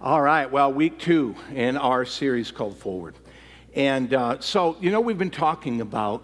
[0.00, 3.16] All right, well, week two in our series called Forward.
[3.74, 6.22] And uh, so, you know, we've been talking about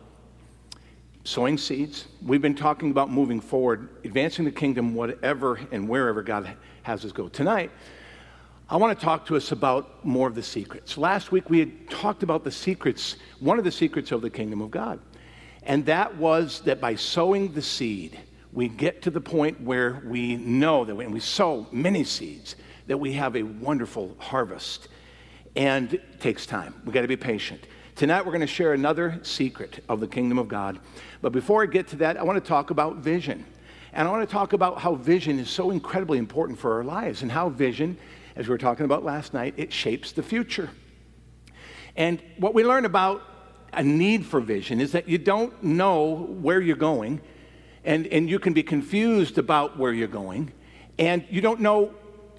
[1.25, 2.07] sowing seeds.
[2.25, 7.11] We've been talking about moving forward, advancing the kingdom, whatever and wherever God has us
[7.11, 7.27] go.
[7.27, 7.73] Tonight,
[8.71, 10.97] I want to talk to us about more of the secrets.
[10.97, 14.61] Last week, we had talked about the secrets, one of the secrets of the kingdom
[14.61, 15.01] of God.
[15.65, 18.21] And that was that by sowing the seed,
[18.53, 22.55] we get to the point where we know that when we sow many seeds,
[22.87, 24.89] that we have a wonderful harvest.
[25.57, 26.75] And it takes time.
[26.85, 27.67] We've got to be patient.
[27.95, 30.81] Tonight, we're going to share another secret of the kingdom of God.
[31.23, 33.47] But before I get to that, I want to talk about vision.
[33.93, 37.23] And I want to talk about how vision is so incredibly important for our lives
[37.23, 37.97] and how vision,
[38.35, 40.71] as we were talking about last night, it shapes the future.
[41.95, 43.23] And what we learn about
[43.73, 47.21] a need for vision is that you don't know where you're going,
[47.85, 50.53] and, and you can be confused about where you're going,
[50.99, 51.95] and you don't know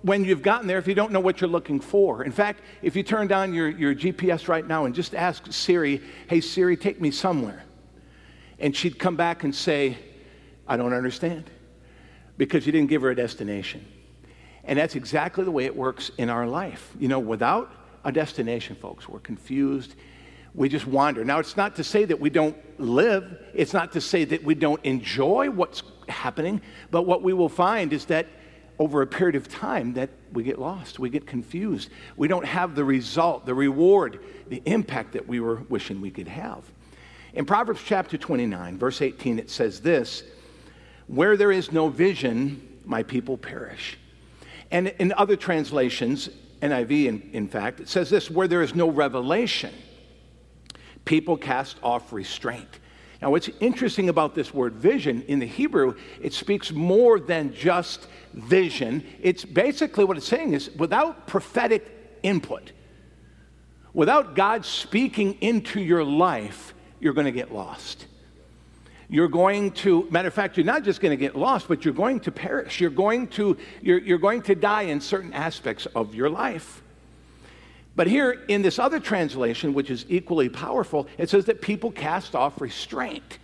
[0.05, 2.23] when you've gotten there if you don't know what you're looking for.
[2.23, 5.99] In fact, if you turn on your, your GPS right now and just ask Siri,
[6.27, 7.63] hey, Siri, take me somewhere,
[8.59, 9.97] and she'd come back and say,
[10.67, 11.49] I don't understand,
[12.37, 13.83] because you didn't give her a destination.
[14.63, 16.93] And that's exactly the way it works in our life.
[16.99, 17.71] You know, without
[18.03, 19.95] a destination, folks, we're confused.
[20.53, 21.25] We just wander.
[21.25, 24.53] Now, it's not to say that we don't live, it's not to say that we
[24.53, 28.27] don't enjoy what's happening, but what we will find is that
[28.79, 31.89] over a period of time that we get lost, we get confused.
[32.17, 36.27] We don't have the result, the reward, the impact that we were wishing we could
[36.27, 36.63] have.
[37.33, 40.23] In Proverbs chapter 29, verse 18, it says this
[41.07, 43.97] Where there is no vision, my people perish.
[44.71, 46.29] And in other translations,
[46.61, 49.73] NIV in, in fact, it says this Where there is no revelation,
[51.03, 52.79] people cast off restraint.
[53.21, 58.07] Now, what's interesting about this word vision in the Hebrew, it speaks more than just
[58.33, 59.05] vision.
[59.21, 62.71] It's basically what it's saying is without prophetic input,
[63.93, 68.07] without God speaking into your life, you're going to get lost.
[69.07, 71.93] You're going to, matter of fact, you're not just going to get lost, but you're
[71.93, 72.81] going to perish.
[72.81, 76.81] You're going to, you're, you're going to die in certain aspects of your life.
[77.95, 82.35] But here in this other translation, which is equally powerful, it says that people cast
[82.35, 83.39] off restraint.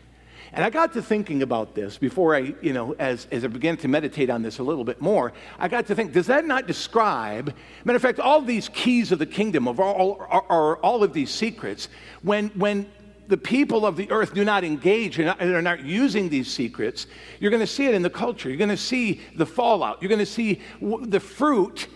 [0.54, 3.78] And I got to thinking about this before I, you know, as, as I began
[3.78, 6.68] to meditate on this a little bit more, I got to think, does that not
[6.68, 10.18] describe, matter of fact, all these keys of the kingdom, of all,
[10.50, 11.88] are all of these secrets,
[12.22, 12.92] when, when
[13.30, 17.08] the people of the earth do not engage and are not using these secrets,
[17.40, 18.50] you're going to see it in the culture.
[18.50, 20.02] You're going to see the fallout.
[20.02, 21.88] You're going to see the fruit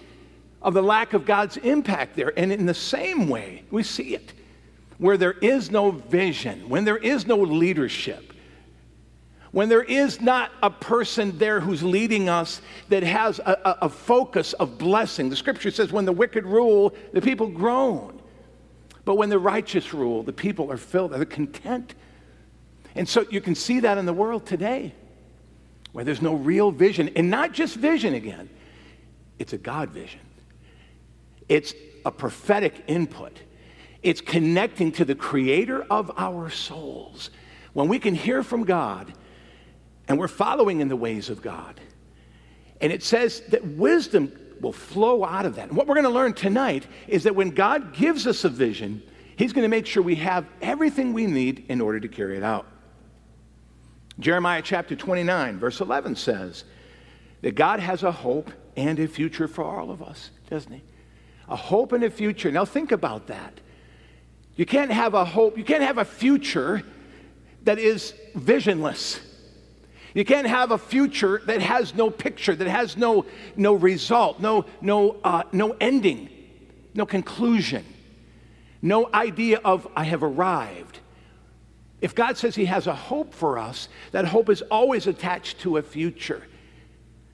[0.66, 2.34] of the lack of God's impact there.
[2.38, 4.34] And in the same way, we see it
[4.98, 8.34] where there is no vision, when there is no leadership,
[9.52, 13.90] when there is not a person there who's leading us that has a, a, a,
[13.90, 15.30] focus of blessing.
[15.30, 18.22] The scripture says, when the wicked rule, the people groan.
[19.06, 21.94] But when the righteous rule, the people are filled, they're content.
[22.96, 24.94] And so you can see that in the world today,
[25.92, 28.50] where there's no real vision, and not just vision again,
[29.38, 30.22] it's a God vision.
[31.50, 31.74] It's
[32.06, 33.40] a prophetic input.
[34.04, 37.32] It's connecting to the creator of our souls.
[37.74, 39.14] When we can hear from God
[40.08, 41.80] and we're following in the ways of God.
[42.82, 45.70] And it says that wisdom will flow out of that.
[45.70, 49.02] And what we're going to learn tonight is that when God gives us a vision,
[49.38, 52.44] He's going to make sure we have everything we need in order to carry it
[52.44, 52.68] out.
[54.20, 56.64] Jeremiah chapter 29, verse 11 says
[57.42, 60.84] that God has a hope and a future for all of us, doesn't He?
[61.48, 62.52] A hope and a future.
[62.52, 63.60] Now, think about that.
[64.56, 66.84] You can't have a hope, you can't have a future
[67.64, 69.20] that is visionless.
[70.14, 73.26] You can't have a future that has no picture, that has no,
[73.58, 76.30] no result, no, no, uh, no ending,
[76.94, 77.84] no conclusion,
[78.82, 81.00] no idea of, I have arrived.
[82.00, 85.78] If God says He has a hope for us, that hope is always attached to
[85.78, 86.44] a future.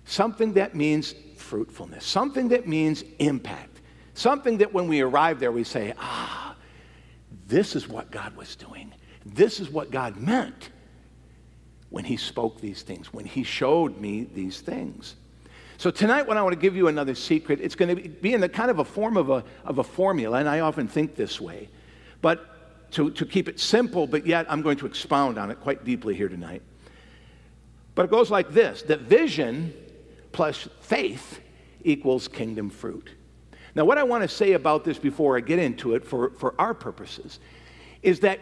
[0.06, 3.71] Something that means fruitfulness, something that means impact.
[4.14, 6.56] Something that when we arrive there, we say, ah,
[7.48, 8.94] this is what God was doing.
[9.26, 10.70] This is what God meant
[11.90, 15.16] when He spoke these things, when He showed me these things.
[15.78, 18.42] So tonight, when I want to give you another secret, it's going to be in
[18.42, 21.42] the kind of a form of a, of a formula, and I often think this
[21.42, 21.70] way.
[22.22, 25.84] But to, to keep it simple, but yet I'm going to expound on it quite
[25.84, 26.62] deeply here tonight.
[27.96, 29.74] But it goes like this that vision
[30.32, 31.40] plus faith
[31.84, 33.10] equals kingdom fruit.
[33.76, 36.54] Now, what I want to say about this before I get into it for, for
[36.60, 37.40] our purposes
[38.02, 38.40] is that,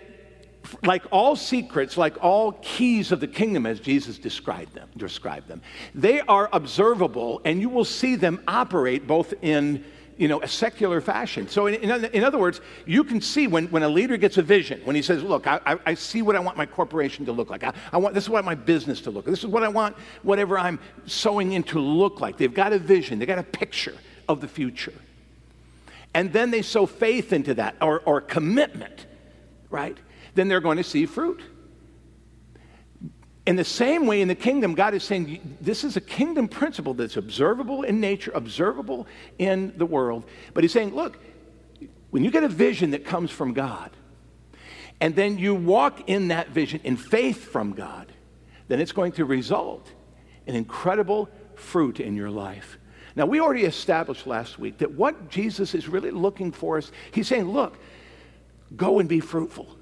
[0.84, 5.62] like all secrets, like all keys of the kingdom, as Jesus described them, described them,
[5.96, 9.84] they are observable and you will see them operate both in
[10.20, 11.48] you know, a secular fashion.
[11.48, 14.42] So, in, in, in, other words, you can see when, when a leader gets a
[14.42, 17.32] vision, when he says, Look, I, I, I see what I want my corporation to
[17.32, 17.64] look like.
[17.64, 19.32] I, I, want, this is what I want my business to look like.
[19.32, 22.36] This is what I want whatever I'm sowing into look like.
[22.36, 23.96] They've got a vision, they've got a picture
[24.28, 24.94] of the future.
[26.14, 29.06] And then they sow faith into that or, or commitment,
[29.70, 29.98] right?
[30.36, 31.42] Then they're going to see fruit.
[33.46, 36.94] In the same way, in the kingdom, God is saying this is a kingdom principle
[36.94, 39.08] that's observable in nature, observable
[39.38, 40.26] in the world.
[40.54, 41.20] But He's saying, look,
[42.12, 43.92] when you get a vision that comes from God,
[45.02, 48.12] and then you walk in that vision in faith from God,
[48.68, 49.92] then it's going to result
[50.46, 52.78] in incredible fruit in your life.
[53.16, 57.28] Now, we already established last week that what Jesus is really looking for us, He's
[57.28, 57.78] saying, look,
[58.76, 59.76] go and be fruitful.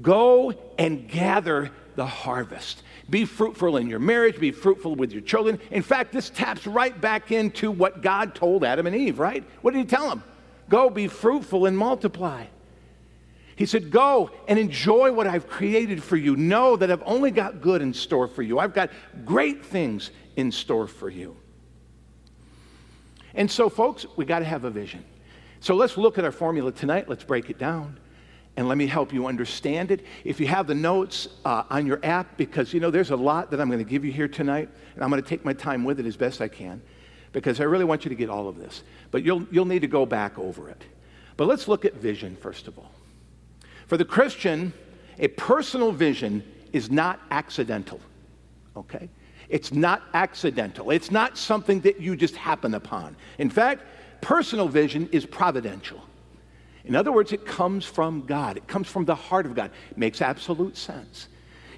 [0.00, 2.82] Go and gather the harvest.
[3.10, 5.60] Be fruitful in your marriage, be fruitful with your children.
[5.70, 9.44] In fact, this taps right back into what God told Adam and Eve, right?
[9.60, 10.24] What did he tell them?
[10.68, 12.46] Go be fruitful and multiply.
[13.56, 16.36] He said, Go and enjoy what I've created for you.
[16.36, 18.58] Know that I've only got good in store for you.
[18.58, 18.90] I've got
[19.24, 21.36] great things in store for you.
[23.34, 25.04] And so, folks, we got to have a vision.
[25.60, 27.08] So let's look at our formula tonight.
[27.08, 27.98] Let's break it down
[28.56, 30.04] and let me help you understand it.
[30.24, 33.50] If you have the notes uh, on your app, because you know there's a lot
[33.50, 35.84] that I'm going to give you here tonight, and I'm going to take my time
[35.84, 36.82] with it as best I can,
[37.32, 38.82] because I really want you to get all of this.
[39.10, 40.82] But you'll, you'll need to go back over it.
[41.38, 42.90] But let's look at vision, first of all.
[43.86, 44.72] For the Christian,
[45.18, 46.42] a personal vision
[46.72, 48.00] is not accidental,
[48.76, 49.08] okay?
[49.52, 50.90] It's not accidental.
[50.90, 53.14] It's not something that you just happen upon.
[53.36, 53.82] In fact,
[54.22, 56.00] personal vision is providential.
[56.86, 59.70] In other words, it comes from God, it comes from the heart of God.
[59.90, 61.28] It makes absolute sense.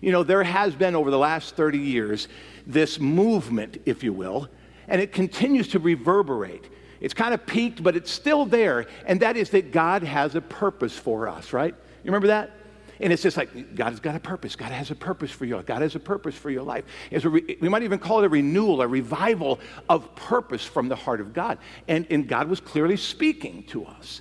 [0.01, 2.29] You know, there has been over the last 30 years
[2.65, 4.49] this movement, if you will,
[4.87, 6.71] and it continues to reverberate.
[7.01, 10.41] It's kind of peaked, but it's still there, and that is that God has a
[10.41, 11.75] purpose for us, right?
[11.75, 12.53] You remember that?
[13.01, 14.57] And it's just like God has got a purpose.
[14.57, 15.61] God has a purpose for you.
[15.63, 16.85] God has a purpose for your life.
[17.11, 21.21] Re- we might even call it a renewal, a revival of purpose from the heart
[21.21, 21.59] of God.
[21.89, 24.21] And, and God was clearly speaking to us.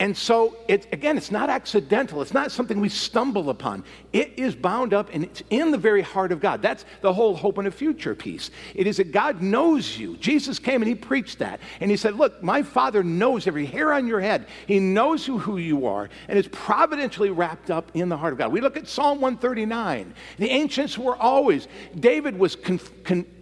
[0.00, 2.22] And so, it, again, it's not accidental.
[2.22, 3.82] It's not something we stumble upon.
[4.12, 6.62] It is bound up and it's in the very heart of God.
[6.62, 8.52] That's the whole hope and a future piece.
[8.76, 10.16] It is that God knows you.
[10.18, 11.58] Jesus came and he preached that.
[11.80, 14.46] And he said, Look, my Father knows every hair on your head.
[14.68, 16.08] He knows who, who you are.
[16.28, 18.52] And it's providentially wrapped up in the heart of God.
[18.52, 20.14] We look at Psalm 139.
[20.38, 21.66] The ancients were always,
[21.98, 22.78] David was con,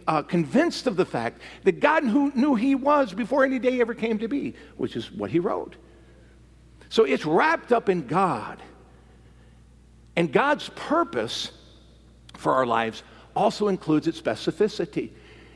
[0.06, 3.92] uh, convinced of the fact that God who knew he was before any day ever
[3.92, 5.76] came to be, which is what he wrote.
[6.88, 8.62] So it's wrapped up in God.
[10.16, 11.50] And God's purpose
[12.34, 13.02] for our lives
[13.34, 15.10] also includes its specificity.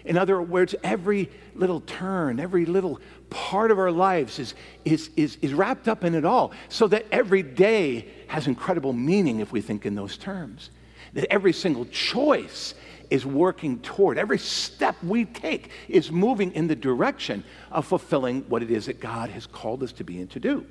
[0.05, 4.55] In other words, every little turn, every little part of our lives is,
[4.85, 9.41] is, is, is wrapped up in it all, so that every day has incredible meaning
[9.41, 10.71] if we think in those terms.
[11.13, 12.75] That every single choice
[13.11, 17.43] is working toward, every step we take is moving in the direction
[17.73, 20.65] of fulfilling what it is that God has called us to be and to do.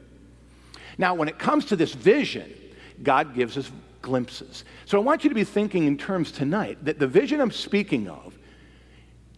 [1.00, 2.54] Now, when it comes to this vision,
[3.02, 4.66] God gives us glimpses.
[4.84, 8.10] So I want you to be thinking in terms tonight that the vision I'm speaking
[8.10, 8.38] of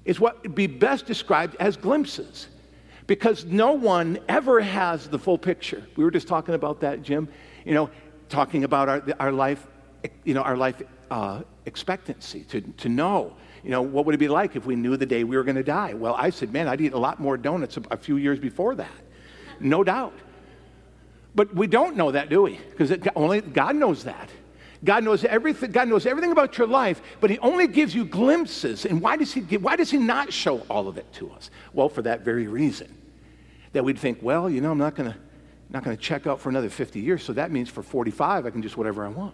[0.03, 2.47] is what would be best described as glimpses
[3.05, 5.85] because no one ever has the full picture.
[5.95, 7.27] We were just talking about that, Jim,
[7.63, 7.91] you know,
[8.27, 9.67] talking about our, our life,
[10.23, 14.29] you know, our life uh, expectancy to, to know, you know, what would it be
[14.29, 15.93] like if we knew the day we were going to die?
[15.93, 18.73] Well, I said, man, I'd eat a lot more donuts a, a few years before
[18.73, 18.89] that.
[19.59, 20.17] No doubt.
[21.33, 22.59] But we don't know that, do we?
[22.75, 24.29] Because only God knows that.
[24.83, 25.71] God knows everything.
[25.71, 28.85] God knows everything about your life, but He only gives you glimpses.
[28.85, 31.51] And why does He give, Why does He not show all of it to us?
[31.73, 32.97] Well, for that very reason,
[33.73, 35.15] that we'd think, well, you know, I'm not to
[35.69, 38.61] not to check out for another 50 years, so that means for 45 I can
[38.61, 39.33] just whatever I want.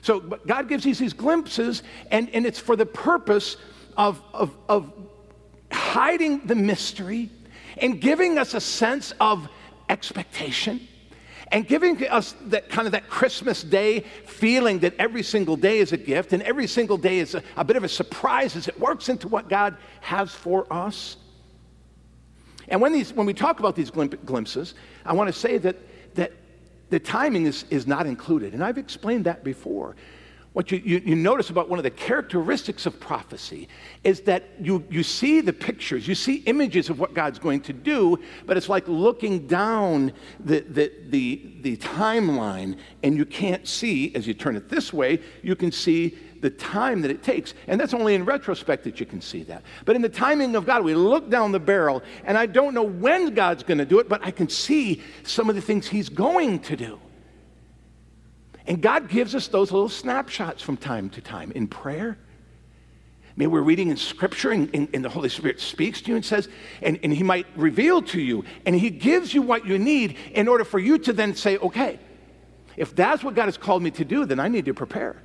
[0.00, 3.56] So, God gives us these glimpses, and, and it's for the purpose
[3.96, 4.92] of, of, of
[5.72, 7.28] hiding the mystery
[7.78, 9.48] and giving us a sense of
[9.88, 10.86] expectation
[11.52, 15.92] and giving us that kind of that Christmas day feeling that every single day is
[15.92, 18.78] a gift and every single day is a, a bit of a surprise as it
[18.80, 21.16] works into what God has for us.
[22.68, 24.74] And when, these, when we talk about these glimpses,
[25.04, 25.76] I want to say that,
[26.16, 26.32] that
[26.90, 28.54] the timing is, is not included.
[28.54, 29.94] And I've explained that before.
[30.56, 33.68] What you, you, you, notice about one of the characteristics of prophecy
[34.04, 37.74] is that you, you see the pictures, you see images of what God's going to
[37.74, 44.14] do, but it's like looking down the, the, the, the timeline and you can't see,
[44.14, 47.52] as you turn it this way, you can see the time that it takes.
[47.66, 49.62] And that's only in retrospect that you can see that.
[49.84, 52.82] But in the timing of God, we look down the barrel, and I don't know
[52.82, 56.08] when God's going to do it, but I can see some of the things He's
[56.08, 56.98] going to do.
[58.66, 62.18] And God gives us those little snapshots from time to time in prayer.
[63.36, 66.24] Maybe we're reading in Scripture and, and, and, the Holy Spirit speaks to you and
[66.24, 66.48] says,
[66.80, 70.48] and, and He might reveal to you, and He gives you what you need in
[70.48, 71.98] order for you to then say, okay,
[72.76, 75.16] if that's what God has called me to do, then I need to prepare.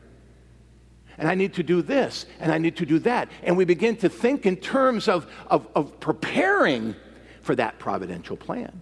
[1.18, 3.30] And I need to do this, and I need to do that.
[3.44, 6.96] And we begin to think in terms of, of, of preparing
[7.42, 8.82] for that providential plan.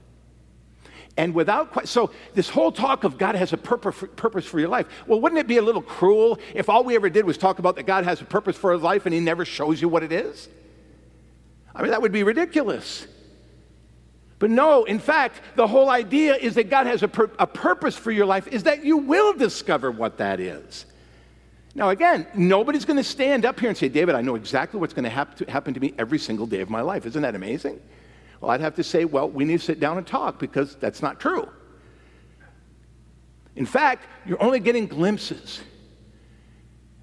[1.20, 4.88] And without, question, so this whole talk of God has a purpose for your life.
[5.06, 7.76] Well, wouldn't it be a little cruel if all we ever did was talk about
[7.76, 10.14] that God has a purpose for his life and he never shows you what it
[10.14, 10.48] is?
[11.76, 13.06] I mean, that would be ridiculous.
[14.40, 17.98] But no, in fact, the whole idea is that God has a, pur- a purpose
[17.98, 20.86] for your life, is that you will discover what that is.
[21.76, 24.94] Now, again, nobody's going to stand up here and say, David, I know exactly what's
[24.94, 27.06] going to happen to me every single day of my life.
[27.06, 27.82] Isn't that amazing?
[28.40, 31.02] Well, I'd have to say, well, we need to sit down and talk because that's
[31.02, 31.50] not true.
[33.56, 35.62] In fact, you're only getting glimpses.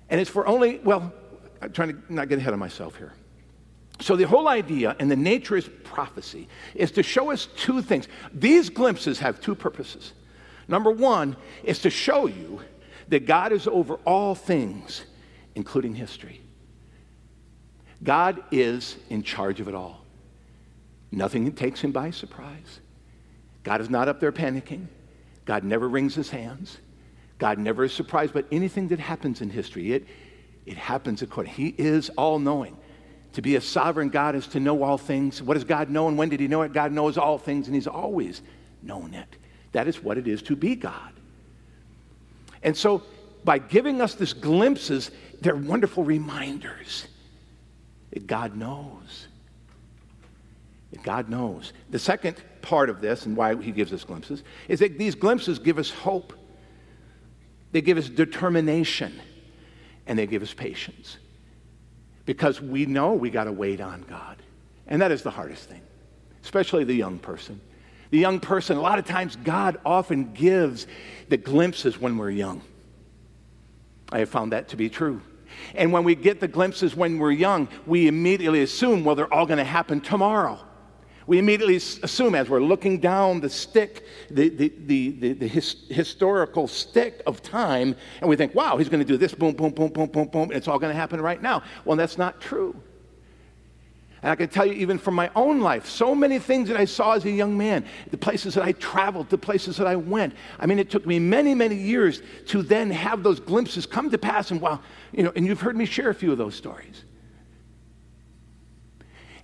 [0.08, 1.12] And it's for only, well,
[1.60, 3.12] I'm trying to not get ahead of myself here.
[4.00, 8.08] So, the whole idea and the nature is prophecy is to show us two things.
[8.32, 10.12] These glimpses have two purposes.
[10.68, 12.60] Number one is to show you
[13.08, 15.04] that God is over all things,
[15.54, 16.42] including history.
[18.02, 20.05] God is in charge of it all.
[21.10, 22.80] Nothing takes him by surprise.
[23.62, 24.86] God is not up there panicking.
[25.44, 26.78] God never wrings his hands.
[27.38, 29.92] God never is surprised by anything that happens in history.
[29.92, 30.06] It,
[30.64, 31.52] it happens according.
[31.52, 32.76] He is all knowing.
[33.34, 35.42] To be a sovereign God is to know all things.
[35.42, 36.72] What does God know and when did he know it?
[36.72, 38.42] God knows all things and he's always
[38.82, 39.36] known it.
[39.72, 41.12] That is what it is to be God.
[42.62, 43.02] And so
[43.44, 45.10] by giving us these glimpses,
[45.40, 47.06] they're wonderful reminders
[48.10, 49.28] that God knows.
[51.02, 51.72] God knows.
[51.90, 55.58] The second part of this, and why he gives us glimpses, is that these glimpses
[55.58, 56.32] give us hope,
[57.72, 59.20] they give us determination,
[60.06, 61.18] and they give us patience.
[62.24, 64.36] Because we know we got to wait on God.
[64.86, 65.82] And that is the hardest thing,
[66.42, 67.60] especially the young person.
[68.10, 70.86] The young person, a lot of times, God often gives
[71.28, 72.62] the glimpses when we're young.
[74.10, 75.20] I have found that to be true.
[75.74, 79.46] And when we get the glimpses when we're young, we immediately assume, well, they're all
[79.46, 80.58] going to happen tomorrow.
[81.26, 86.68] We immediately assume, as we're looking down the stick, the, the, the, the, his, historical
[86.68, 89.88] stick of time, and we think, wow, he's going to do this, boom, boom, boom,
[89.88, 91.62] boom, boom, boom, and it's all going to happen right now.
[91.84, 92.80] Well, that's not true.
[94.22, 96.84] And I can tell you, even from my own life, so many things that I
[96.84, 100.34] saw as a young man, the places that I traveled, the places that I went.
[100.58, 104.18] I mean, it took me many, many years to then have those glimpses come to
[104.18, 104.50] pass.
[104.50, 104.80] And wow,
[105.12, 107.04] you know, and you've heard me share a few of those stories.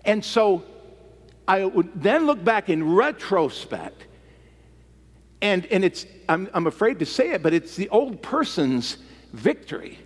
[0.05, 0.65] And so
[1.47, 4.07] I would then look back in retrospect,
[5.41, 8.99] and, and it's, I'm, I'm afraid to say it, but it's the old person's
[9.33, 9.99] victory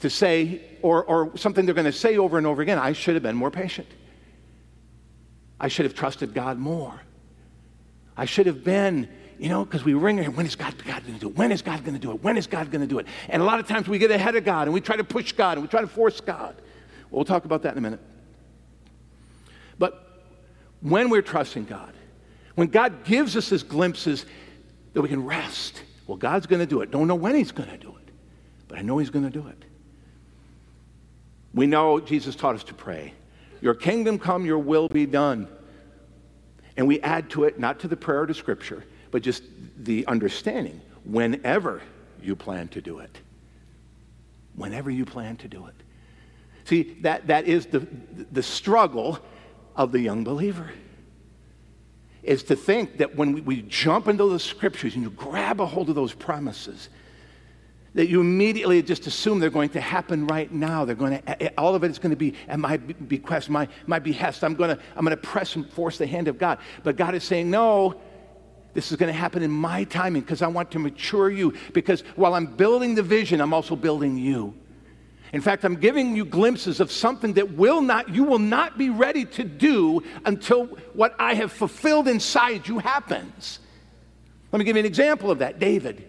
[0.00, 3.14] to say, or, or something they're going to say over and over again I should
[3.14, 3.88] have been more patient.
[5.58, 7.00] I should have trusted God more.
[8.16, 11.20] I should have been, you know, because we ring when is God, God going to
[11.20, 11.36] do it?
[11.36, 12.22] When is God going to do it?
[12.22, 13.06] When is God going to do it?
[13.28, 15.32] And a lot of times we get ahead of God and we try to push
[15.32, 16.54] God and we try to force God.
[17.10, 18.00] Well, we'll talk about that in a minute.
[19.78, 20.09] But
[20.80, 21.92] when we're trusting God,
[22.54, 24.26] when God gives us his glimpses
[24.92, 25.82] that we can rest.
[26.06, 26.90] Well, God's going to do it.
[26.90, 28.12] Don't know when he's going to do it,
[28.68, 29.64] but I know he's going to do it.
[31.54, 33.12] We know Jesus taught us to pray,
[33.60, 35.48] Your kingdom come, your will be done.
[36.76, 39.42] And we add to it, not to the prayer or to scripture, but just
[39.76, 41.82] the understanding whenever
[42.22, 43.18] you plan to do it.
[44.54, 45.74] Whenever you plan to do it.
[46.64, 47.86] See, that, that is the,
[48.30, 49.18] the struggle
[49.80, 50.70] of the young believer
[52.22, 55.64] is to think that when we, we, jump into the scriptures and you grab a
[55.64, 56.90] hold of those promises,
[57.94, 60.84] that you immediately just assume they're going to happen right now.
[60.84, 63.98] They're going to, all of it is going to be at my bequest, my, my
[63.98, 64.44] behest.
[64.44, 66.58] I'm going to, I'm going to press and force the hand of God.
[66.84, 67.98] But God is saying, no,
[68.74, 71.54] this is going to happen in my timing because I want to mature you.
[71.72, 74.54] Because while I'm building the vision, I'm also building you.
[75.32, 78.90] In fact, I'm giving you glimpses of something that will not, you will not be
[78.90, 83.60] ready to do until what I have fulfilled inside you happens.
[84.50, 86.06] Let me give you an example of that David.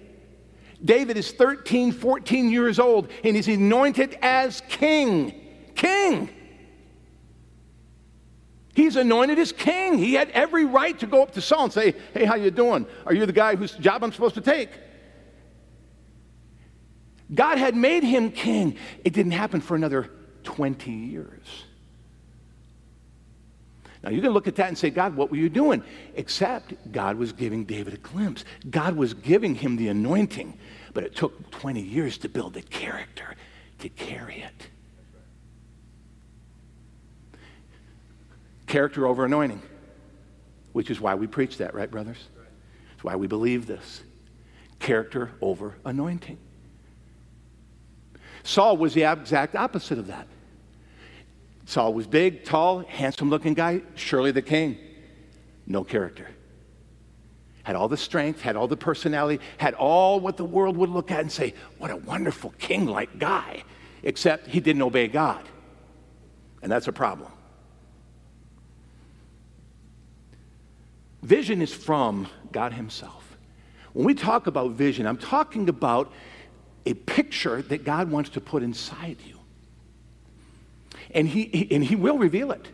[0.84, 5.34] David is 13, 14 years old, and he's anointed as king.
[5.76, 6.30] King.
[8.74, 10.00] He's anointed as king.
[10.00, 12.88] He had every right to go up to Saul and say, Hey, how you doing?
[13.06, 14.70] Are you the guy whose job I'm supposed to take?
[17.34, 18.78] God had made him king.
[19.04, 20.10] It didn't happen for another
[20.44, 21.64] 20 years.
[24.04, 25.84] Now you can look at that and say, God, what were you doing?
[26.16, 28.44] Except God was giving David a glimpse.
[28.70, 30.58] God was giving him the anointing,
[30.94, 33.36] but it took 20 years to build the character
[33.80, 34.68] to carry it.
[38.66, 39.62] Character over anointing,
[40.72, 42.30] which is why we preach that, right, brothers?
[42.96, 44.02] It's why we believe this.
[44.80, 46.38] Character over anointing.
[48.44, 50.28] Saul was the exact opposite of that.
[51.66, 54.78] Saul was big, tall, handsome looking guy, surely the king.
[55.68, 56.28] No character.
[57.64, 61.12] Had all the strength, had all the personality, had all what the world would look
[61.12, 63.64] at and say, what a wonderful king like guy.
[64.04, 65.44] Except he didn't obey God.
[66.64, 67.32] And that's a problem.
[71.22, 73.38] Vision is from God Himself.
[73.94, 76.12] When we talk about vision, I'm talking about
[76.86, 79.38] a picture that God wants to put inside you.
[81.12, 82.68] And He, he and he will reveal it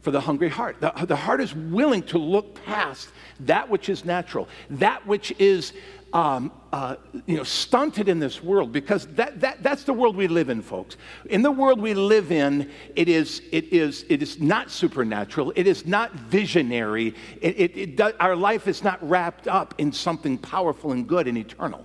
[0.00, 0.76] for the hungry heart.
[0.80, 3.08] The, the heart is willing to look past
[3.40, 5.72] that which is natural, that which is
[6.12, 10.28] um, uh, you know, stunted in this world because that, that, that's the world we
[10.28, 10.96] live in, folks.
[11.28, 15.66] In the world we live in, it is, it is, it is not supernatural, it
[15.66, 20.38] is not visionary, it, it, it does, our life is not wrapped up in something
[20.38, 21.84] powerful and good and eternal.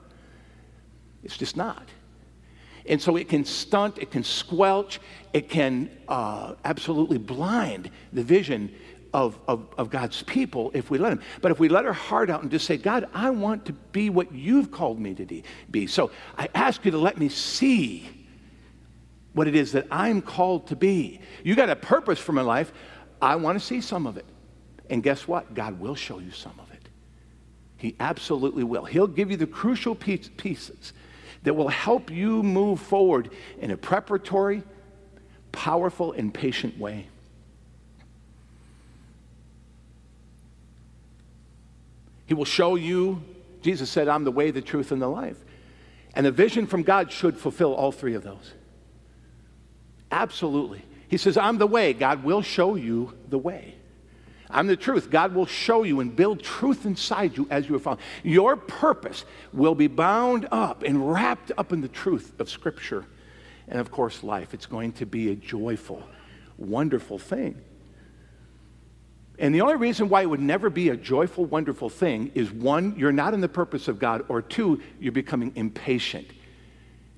[1.23, 1.87] It's just not.
[2.85, 4.99] And so it can stunt, it can squelch,
[5.33, 8.73] it can uh, absolutely blind the vision
[9.13, 11.21] of, of, of, God's people if we let Him.
[11.41, 14.09] But if we let our heart out and just say, God, I want to be
[14.09, 15.87] what you've called me to be.
[15.87, 18.09] So I ask you to let me see
[19.33, 21.19] what it is that I'm called to be.
[21.43, 22.71] You got a purpose for my life.
[23.21, 24.25] I want to see some of it.
[24.89, 25.53] And guess what?
[25.53, 26.89] God will show you some of it.
[27.77, 28.85] He absolutely will.
[28.85, 30.93] He'll give you the crucial pieces
[31.43, 34.63] that will help you move forward in a preparatory,
[35.51, 37.07] powerful, and patient way.
[42.25, 43.21] He will show you,
[43.61, 45.37] Jesus said, I'm the way, the truth, and the life.
[46.15, 48.53] And the vision from God should fulfill all three of those.
[50.11, 50.83] Absolutely.
[51.07, 51.93] He says, I'm the way.
[51.93, 53.75] God will show you the way.
[54.51, 55.09] I'm the truth.
[55.09, 58.03] God will show you and build truth inside you as you are following.
[58.23, 63.05] Your purpose will be bound up and wrapped up in the truth of Scripture
[63.67, 64.53] and, of course, life.
[64.53, 66.03] It's going to be a joyful,
[66.57, 67.61] wonderful thing.
[69.39, 72.95] And the only reason why it would never be a joyful, wonderful thing is one,
[72.97, 76.27] you're not in the purpose of God, or two, you're becoming impatient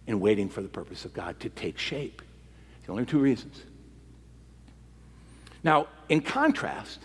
[0.08, 2.22] and waiting for the purpose of God to take shape.
[2.86, 3.62] The only two reasons.
[5.64, 7.00] Now, in contrast,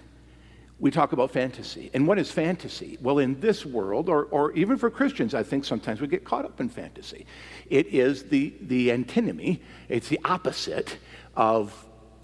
[0.81, 1.91] we talk about fantasy.
[1.93, 2.99] And what is fantasy?
[3.01, 6.45] Well, in this world, or, or even for Christians, I think sometimes we get caught
[6.45, 7.27] up in fantasy.
[7.69, 10.99] It is the, the antinomy, it's the opposite
[11.35, 11.75] of,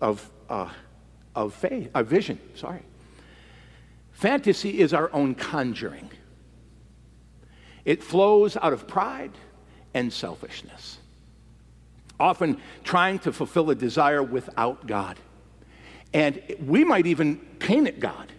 [0.01, 0.71] of, uh,
[1.35, 2.83] of faith, of vision, sorry.
[4.13, 6.11] Fantasy is our own conjuring.
[7.85, 9.33] It flows out of pride
[9.95, 10.99] and selfishness,
[12.21, 15.19] often trying to fulfill a desire without God.
[16.13, 18.31] And we might even paint it God.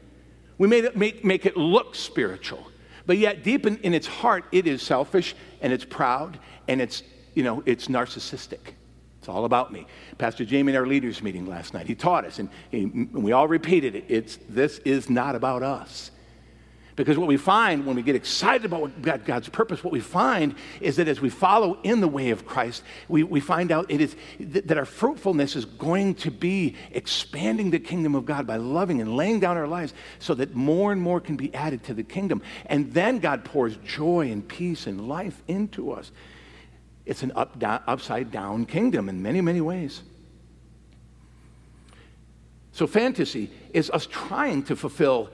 [0.58, 2.66] We it make, make it look spiritual.
[3.06, 7.04] But yet, deep in, in its heart, it is selfish and it's proud and it's,
[7.34, 8.74] you know, it's narcissistic.
[9.20, 9.88] It's all about me.
[10.18, 13.32] Pastor Jamie in our leaders meeting last night, he taught us, and, he, and we
[13.32, 14.06] all repeated it.
[14.08, 16.12] It's, this is not about us.
[16.96, 20.56] Because what we find when we get excited about God, God's purpose, what we find
[20.80, 24.00] is that as we follow in the way of Christ, we, we find out it
[24.00, 28.56] is th- that our fruitfulness is going to be expanding the kingdom of God by
[28.56, 31.94] loving and laying down our lives so that more and more can be added to
[31.94, 32.42] the kingdom.
[32.68, 36.14] And then God pours joy and peace and life into us.
[37.06, 40.02] It's an up, down, upside down kingdom in many, many ways.
[42.72, 45.30] So, fantasy is us trying to fulfill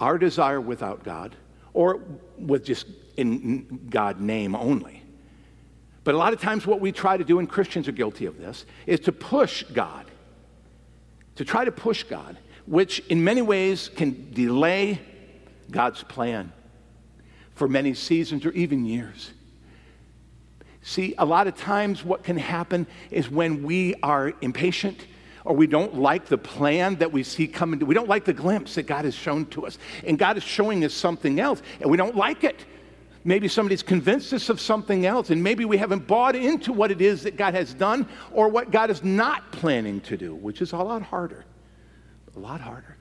[0.00, 1.36] our desire without God
[1.72, 2.00] or
[2.38, 2.86] with just
[3.16, 5.02] in God name only.
[6.02, 8.38] But a lot of times, what we try to do, and Christians are guilty of
[8.38, 10.06] this, is to push God,
[11.36, 15.00] to try to push God, which in many ways can delay
[15.70, 16.52] God's plan
[17.54, 19.30] for many seasons or even years.
[20.82, 25.04] See, a lot of times, what can happen is when we are impatient
[25.44, 27.78] or we don't like the plan that we see coming.
[27.80, 29.78] We don't like the glimpse that God has shown to us.
[30.06, 32.64] And God is showing us something else, and we don't like it.
[33.22, 37.02] Maybe somebody's convinced us of something else, and maybe we haven't bought into what it
[37.02, 40.72] is that God has done or what God is not planning to do, which is
[40.72, 41.44] a lot harder.
[42.34, 42.96] A lot harder.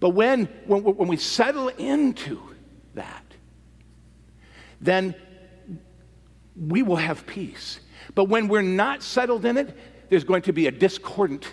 [0.00, 2.38] But when, when, when we settle into
[2.94, 3.22] that,
[4.80, 5.14] then
[6.56, 7.80] we will have peace.
[8.14, 9.74] But when we're not settled in it,
[10.08, 11.46] there's going to be a discordant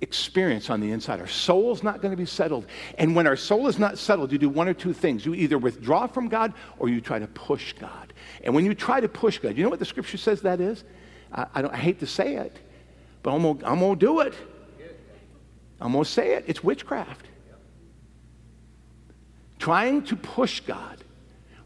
[0.00, 1.20] experience on the inside.
[1.20, 2.66] Our soul's not going to be settled.
[2.98, 5.26] And when our soul is not settled, you do one or two things.
[5.26, 8.12] You either withdraw from God or you try to push God.
[8.44, 10.84] And when you try to push God, you know what the scripture says that is?
[11.32, 12.56] I, I don't I hate to say it,
[13.22, 14.34] but I'm I'm gonna do it.
[15.80, 16.44] I'm gonna say it.
[16.46, 17.26] It's witchcraft.
[19.58, 21.02] Trying to push God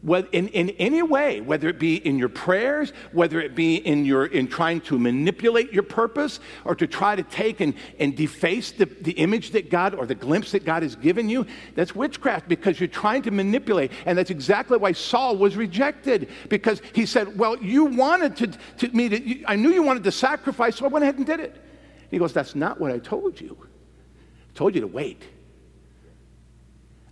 [0.03, 4.25] in, in any way, whether it be in your prayers, whether it be in, your,
[4.25, 8.85] in trying to manipulate your purpose or to try to take and, and deface the,
[8.85, 12.79] the image that God or the glimpse that God has given you, that's witchcraft because
[12.79, 13.91] you're trying to manipulate.
[14.05, 18.47] And that's exactly why Saul was rejected because he said, Well, you wanted to,
[18.87, 21.39] to me to, I knew you wanted to sacrifice, so I went ahead and did
[21.39, 21.63] it.
[22.11, 23.57] He goes, That's not what I told you.
[23.61, 25.23] I told you to wait.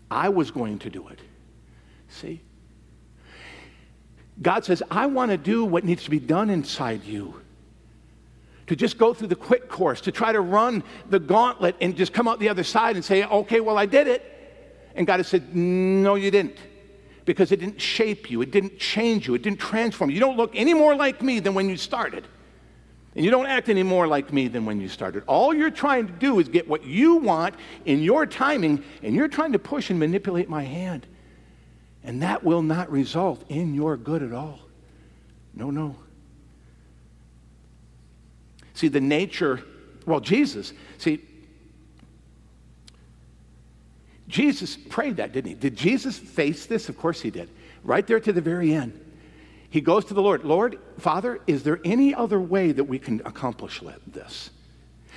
[0.10, 1.20] I was going to do it.
[2.10, 2.42] See?
[4.40, 7.42] God says, I want to do what needs to be done inside you.
[8.68, 12.14] To just go through the quick course, to try to run the gauntlet and just
[12.14, 14.24] come out the other side and say, okay, well, I did it.
[14.96, 16.58] And God has said, no, you didn't.
[17.26, 20.16] Because it didn't shape you, it didn't change you, it didn't transform you.
[20.16, 22.26] You don't look any more like me than when you started.
[23.16, 25.24] And you don't act any more like me than when you started.
[25.28, 29.28] All you're trying to do is get what you want in your timing, and you're
[29.28, 31.06] trying to push and manipulate my hand.
[32.04, 34.60] And that will not result in your good at all.
[35.54, 35.96] No, no.
[38.74, 39.62] See, the nature,
[40.06, 41.22] well, Jesus, see,
[44.28, 45.56] Jesus prayed that, didn't he?
[45.56, 46.90] Did Jesus face this?
[46.90, 47.50] Of course he did.
[47.84, 49.00] Right there to the very end.
[49.70, 53.22] He goes to the Lord, Lord, Father, is there any other way that we can
[53.26, 54.50] accomplish this?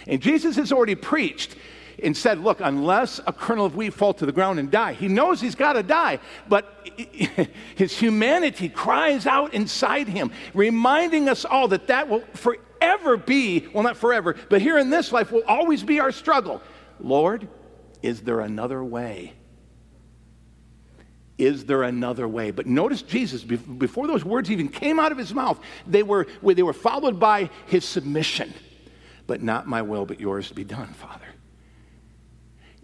[0.07, 1.57] And Jesus has already preached
[2.03, 5.09] and said, Look, unless a kernel of wheat fall to the ground and die, he
[5.09, 6.89] knows he's got to die, but
[7.77, 13.83] his humanity cries out inside him, reminding us all that that will forever be, well,
[13.83, 16.61] not forever, but here in this life will always be our struggle.
[17.01, 17.49] Lord,
[18.03, 19.35] is there another way?
[21.37, 22.53] Is there another way?
[22.53, 26.63] But notice Jesus, before those words even came out of his mouth, they were, they
[26.63, 28.55] were followed by his submission.
[29.27, 31.24] But not my will, but yours be done, Father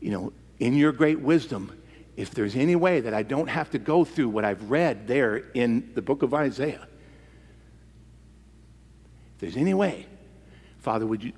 [0.00, 1.72] you know, in your great wisdom,
[2.16, 5.36] if there's any way that I don't have to go through what I've read there
[5.54, 6.86] in the book of Isaiah,
[9.34, 10.06] if there's any way,
[10.78, 11.32] Father, would you?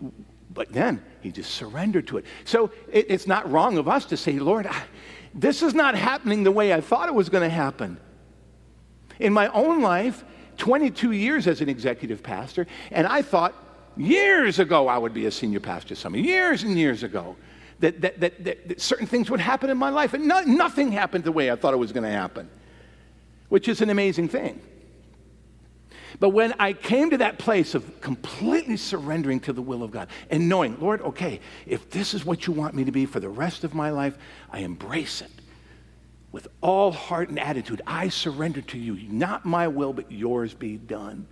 [0.53, 2.27] But then he just surrendered to it.
[2.45, 4.83] So it, it's not wrong of us to say, Lord, I,
[5.35, 7.99] this is not happening the way I thought it was going to happen.
[9.19, 10.25] In my own life,
[10.59, 13.55] 22 years as an executive pastor, and I thought
[13.97, 17.37] years ago I would be a senior pastor, some years and years ago
[17.83, 20.15] that, that, that, that, certain things would happen in my life.
[20.15, 22.49] And no, nothing happened the way I thought it was going to happen,
[23.49, 24.61] which is an amazing thing.
[26.21, 30.09] But when I came to that place of completely surrendering to the will of God
[30.31, 33.29] and knowing, Lord, okay, if this is what you want me to be for the
[33.29, 34.17] rest of my life,
[34.51, 35.31] I embrace it
[36.31, 37.83] with all heart and attitude.
[37.87, 38.97] I surrender to you.
[39.09, 41.27] Not my will, but yours be done.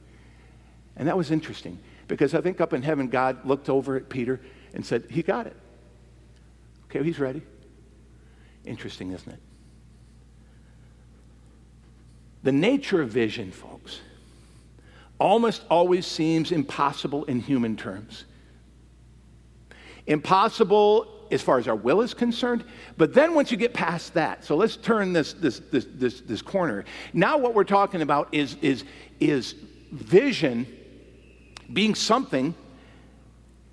[0.97, 4.41] And that was interesting because I think up in heaven, God looked over at Peter
[4.75, 5.57] and said, He got it.
[6.91, 7.41] Okay, he's ready.
[8.65, 9.39] Interesting, isn't it?
[12.43, 14.01] The nature of vision, folks,
[15.19, 18.25] almost always seems impossible in human terms.
[20.07, 22.65] Impossible as far as our will is concerned,
[22.97, 26.43] but then once you get past that, so let's turn this, this, this, this, this
[26.43, 26.85] corner.
[27.13, 28.85] Now, what we're talking about is, is,
[29.21, 29.55] is
[29.93, 30.67] vision
[31.73, 32.53] being something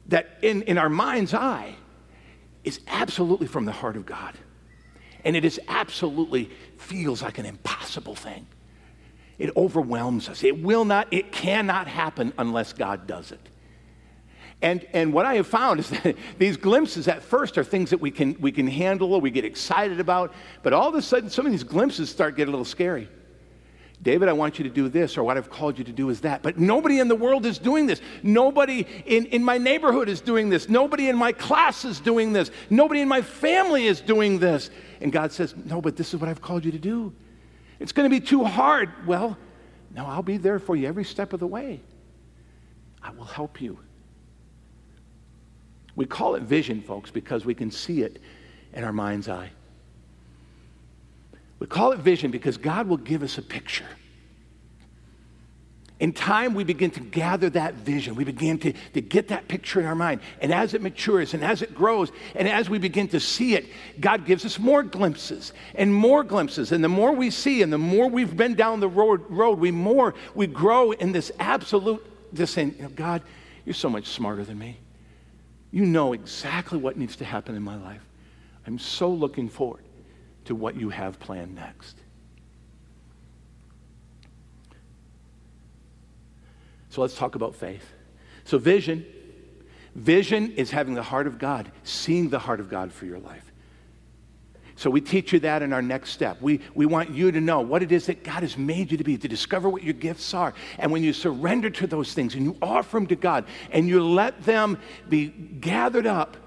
[0.08, 1.74] that in, in our mind's eye
[2.68, 4.34] is absolutely from the heart of God.
[5.24, 8.46] And it is absolutely feels like an impossible thing.
[9.40, 10.44] It overwhelms us.
[10.44, 13.40] It will not, it cannot happen unless God does it.
[14.62, 18.02] And, and what I have found is that these glimpses at first are things that
[18.02, 21.30] we can, we can handle or we get excited about, but all of a sudden,
[21.30, 23.08] some of these glimpses start getting a little scary.
[24.02, 26.22] David, I want you to do this, or what I've called you to do is
[26.22, 26.44] that.
[26.44, 28.00] But nobody in the world is doing this.
[28.22, 30.70] Nobody in, in my neighborhood is doing this.
[30.70, 32.52] Nobody in my class is doing this.
[32.70, 34.70] Nobody in my family is doing this.
[35.02, 37.12] And God says, No, but this is what I've called you to do.
[37.80, 38.92] It's going to be too hard.
[39.08, 39.36] Well,
[39.96, 41.82] no, I'll be there for you every step of the way.
[43.02, 43.80] I will help you.
[45.96, 48.22] We call it vision, folks, because we can see it
[48.74, 49.50] in our mind's eye.
[51.60, 53.88] We call it vision because God will give us a picture.
[56.00, 58.14] In time, we begin to gather that vision.
[58.14, 60.22] We begin to, to get that picture in our mind.
[60.42, 63.66] And as it matures and as it grows and as we begin to see it,
[64.00, 66.72] God gives us more glimpses and more glimpses.
[66.72, 69.72] And the more we see and the more we've been down the road, road we
[69.72, 73.24] more we grow in this absolute, just saying, you know, God,
[73.66, 74.78] you're so much smarter than me.
[75.72, 78.02] You know exactly what needs to happen in my life.
[78.68, 79.82] I'm so looking forward
[80.48, 81.98] to what you have planned next.
[86.90, 87.94] So let's talk about faith.
[88.44, 89.06] So, vision.
[89.94, 93.52] Vision is having the heart of God, seeing the heart of God for your life.
[94.78, 96.42] So, we teach you that in our next step.
[96.42, 99.04] We, we want you to know what it is that God has made you to
[99.04, 100.54] be, to discover what your gifts are.
[100.80, 104.04] And when you surrender to those things and you offer them to God and you
[104.04, 104.80] let them
[105.10, 106.38] be gathered up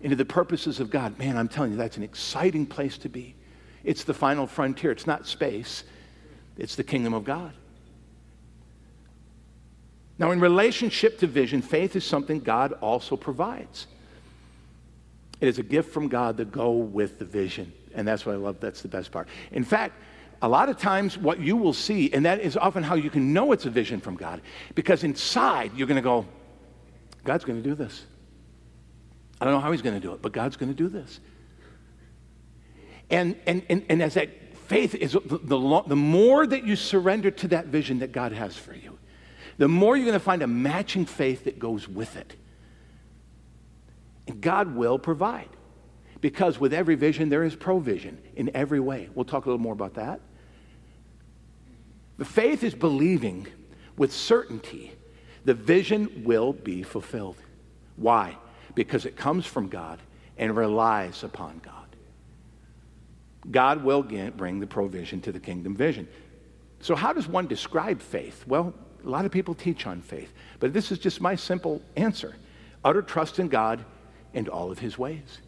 [0.00, 3.34] into the purposes of God, man, I'm telling you, that's an exciting place to be.
[3.84, 4.90] It's the final frontier.
[4.90, 5.84] It's not space,
[6.56, 7.52] it's the kingdom of God.
[10.18, 13.86] Now, in relationship to vision, faith is something God also provides.
[15.40, 17.72] It is a gift from God to go with the vision.
[17.94, 18.60] And that's what I love.
[18.60, 19.28] That's the best part.
[19.50, 19.94] In fact,
[20.42, 23.32] a lot of times what you will see, and that is often how you can
[23.32, 24.42] know it's a vision from God,
[24.74, 26.26] because inside you're going to go,
[27.24, 28.04] God's going to do this.
[29.40, 31.20] I don't know how he's going to do it, but God's going to do this.
[33.10, 34.28] And, and, and, and as that
[34.68, 38.56] faith is, the, the, the more that you surrender to that vision that God has
[38.56, 38.98] for you,
[39.58, 42.34] the more you're going to find a matching faith that goes with it.
[44.26, 45.48] And God will provide.
[46.20, 49.08] Because with every vision, there is provision in every way.
[49.14, 50.20] We'll talk a little more about that.
[52.18, 53.46] The faith is believing
[53.96, 54.92] with certainty
[55.44, 57.36] the vision will be fulfilled.
[57.96, 58.36] Why?
[58.74, 59.98] Because it comes from God
[60.36, 61.79] and relies upon God.
[63.48, 66.08] God will bring the provision to the kingdom vision.
[66.80, 68.44] So, how does one describe faith?
[68.46, 68.74] Well,
[69.04, 72.34] a lot of people teach on faith, but this is just my simple answer
[72.82, 73.84] utter trust in God
[74.32, 75.38] and all of his ways.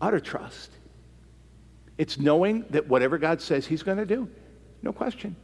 [0.00, 0.70] Utter trust.
[1.98, 4.28] It's knowing that whatever God says he's going to do,
[4.82, 5.36] no question.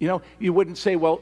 [0.00, 1.20] You know, you wouldn't say, well,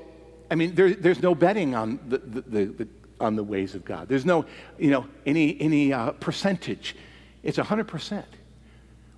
[0.50, 2.88] I mean, there, there's no betting on the, the, the, the,
[3.20, 4.08] on the ways of God.
[4.08, 4.46] There's no,
[4.78, 6.96] you know, any, any uh, percentage.
[7.42, 8.24] It's 100%.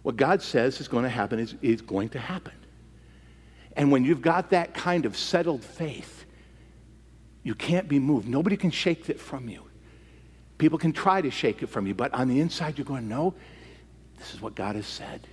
[0.03, 2.55] What God says is going to happen is, is going to happen.
[3.77, 6.25] And when you've got that kind of settled faith,
[7.43, 8.29] you can't be moved.
[8.29, 9.63] Nobody can shake it from you.
[10.59, 13.35] People can try to shake it from you, but on the inside, you're going, no,
[14.19, 15.27] this is what God has said.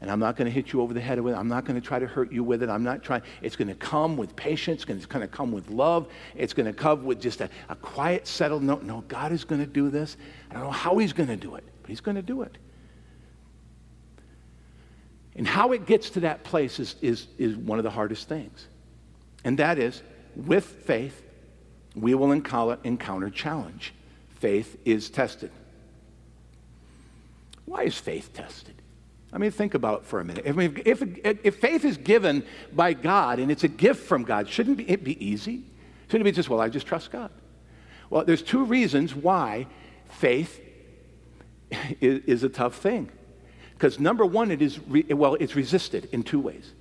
[0.00, 1.36] And I'm not going to hit you over the head with it.
[1.36, 2.68] I'm not going to try to hurt you with it.
[2.68, 3.22] I'm not trying.
[3.42, 4.84] It's going to come with patience.
[4.88, 6.06] It's going to come with love.
[6.36, 8.84] It's going to come with just a, a quiet, settled note.
[8.84, 10.16] No, God is going to do this.
[10.50, 12.56] I don't know how He's going to do it, but He's going to do it.
[15.34, 18.66] And how it gets to that place is, is, is one of the hardest things.
[19.44, 20.02] And that is,
[20.36, 21.22] with faith,
[21.94, 23.94] we will encounter, encounter challenge.
[24.36, 25.50] Faith is tested.
[27.64, 28.77] Why is faith tested?
[29.32, 30.44] I mean, think about it for a minute.
[30.46, 31.02] If, if,
[31.44, 35.22] if faith is given by God and it's a gift from God, shouldn't it be
[35.24, 35.64] easy?
[36.06, 37.30] Shouldn't it be just, well, I just trust God?
[38.08, 39.66] Well, there's two reasons why
[40.08, 40.60] faith
[42.00, 43.10] is, is a tough thing.
[43.74, 46.72] Because number one, it is, re- well, it's resisted in two ways.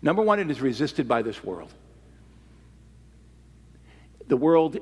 [0.00, 1.72] Number one, it is resisted by this world.
[4.28, 4.78] The world,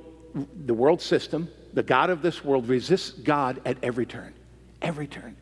[0.66, 4.34] the world system, the God of this world resists God at every turn.
[4.82, 5.36] Every turn.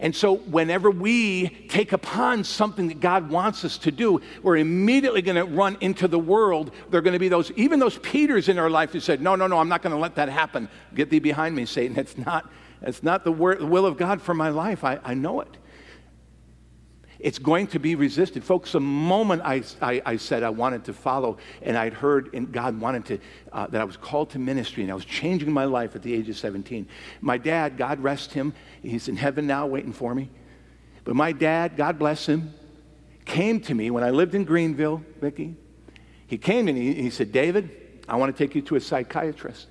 [0.00, 5.20] And so, whenever we take upon something that God wants us to do, we're immediately
[5.20, 6.72] going to run into the world.
[6.88, 9.36] There are going to be those, even those Peters in our life who said, No,
[9.36, 10.70] no, no, I'm not going to let that happen.
[10.94, 11.98] Get thee behind me, Satan.
[11.98, 14.84] It's not, it's not the, will of God for my life.
[14.84, 15.54] I, I know it.
[17.20, 18.42] It's going to be resisted.
[18.42, 22.50] Folks, the moment I, I, I, said I wanted to follow and I'd heard and
[22.50, 23.18] God wanted to,
[23.52, 26.14] uh, that I was called to ministry and I was changing my life at the
[26.14, 26.88] age of 17,
[27.20, 30.30] my dad, God rest him, he's in heaven now waiting for me.
[31.04, 32.54] But my dad, God bless him,
[33.26, 35.56] came to me when I lived in Greenville, Vicki.
[36.26, 39.66] He came and he, he said, David, I want to take you to a psychiatrist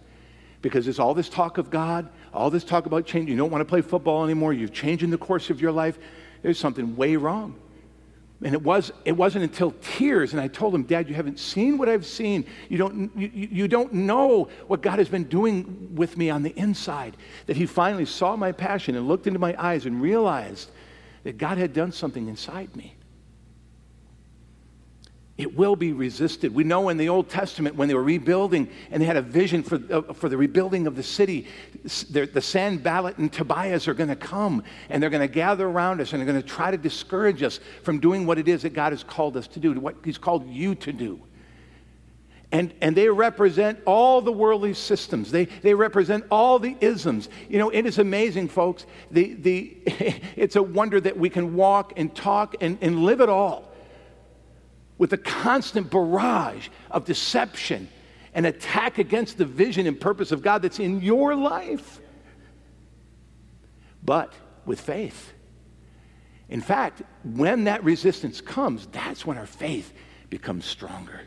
[0.62, 3.62] because there's all this talk of God all this talk about change, you don't want
[3.62, 5.98] to play football anymore, you're changing the course of your life,
[6.42, 7.56] there's something way wrong.
[8.42, 11.78] And it, was, it wasn't until tears, and I told him, Dad, you haven't seen
[11.78, 12.46] what I've seen.
[12.70, 16.58] You don't, you, you don't know what God has been doing with me on the
[16.58, 17.18] inside.
[17.48, 20.72] That he finally saw my passion and looked into my eyes and realized
[21.24, 22.96] that God had done something inside me.
[25.40, 26.54] It will be resisted.
[26.54, 29.64] We know in the Old Testament when they were rebuilding and they had a vision
[29.64, 31.48] for, uh, for the rebuilding of the city,
[32.10, 36.12] the Sanballat and Tobias are going to come and they're going to gather around us
[36.12, 38.92] and they're going to try to discourage us from doing what it is that God
[38.92, 41.22] has called us to do, what He's called you to do.
[42.52, 45.32] And, and they represent all the worldly systems.
[45.32, 47.30] They, they represent all the isms.
[47.48, 48.86] You know, it is amazing, folks.
[49.10, 49.78] The, the,
[50.36, 53.69] it's a wonder that we can walk and talk and, and live it all
[55.00, 57.88] with a constant barrage of deception
[58.36, 62.00] and attack against the vision and purpose of God that's in your life.
[64.04, 64.34] But
[64.66, 65.34] with faith.
[66.50, 69.94] In fact, when that resistance comes, that's when our faith
[70.30, 71.22] becomes stronger.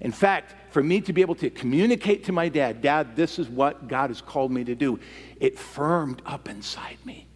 [0.00, 3.48] In fact, for me to be able to communicate to my dad, Dad, this is
[3.48, 4.98] what God has called me to do,
[5.38, 7.26] it firmed up inside me.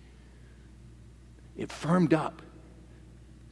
[1.57, 2.41] It firmed up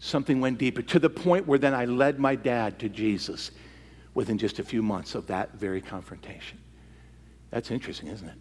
[0.04, 3.52] something went deeper to the point where then I led my dad to Jesus
[4.14, 6.58] within just a few months of that very confrontation.
[7.50, 8.34] That's interesting, isn't it?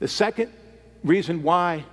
[0.00, 0.52] The second
[1.04, 1.84] reason why,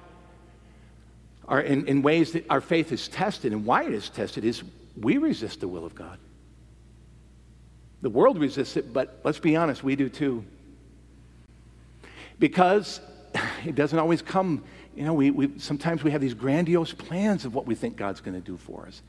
[1.47, 4.63] our, in, in ways that our faith is tested and why it is tested, is
[4.99, 6.17] we resist the will of God.
[8.01, 10.43] The world resists it, but let's be honest, we do too.
[12.39, 12.99] Because
[13.63, 14.63] it doesn't always come
[14.95, 18.21] you know, we, we, sometimes we have these grandiose plans of what we think God's
[18.21, 19.01] going to do for us.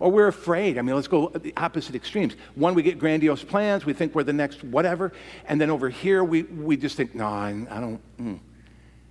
[0.00, 0.78] Or we're afraid.
[0.78, 2.34] I mean, let's go the opposite extremes.
[2.54, 3.84] One, we get grandiose plans.
[3.84, 5.12] We think we're the next whatever.
[5.46, 8.38] And then over here, we, we just think, no, I, I don't, mm,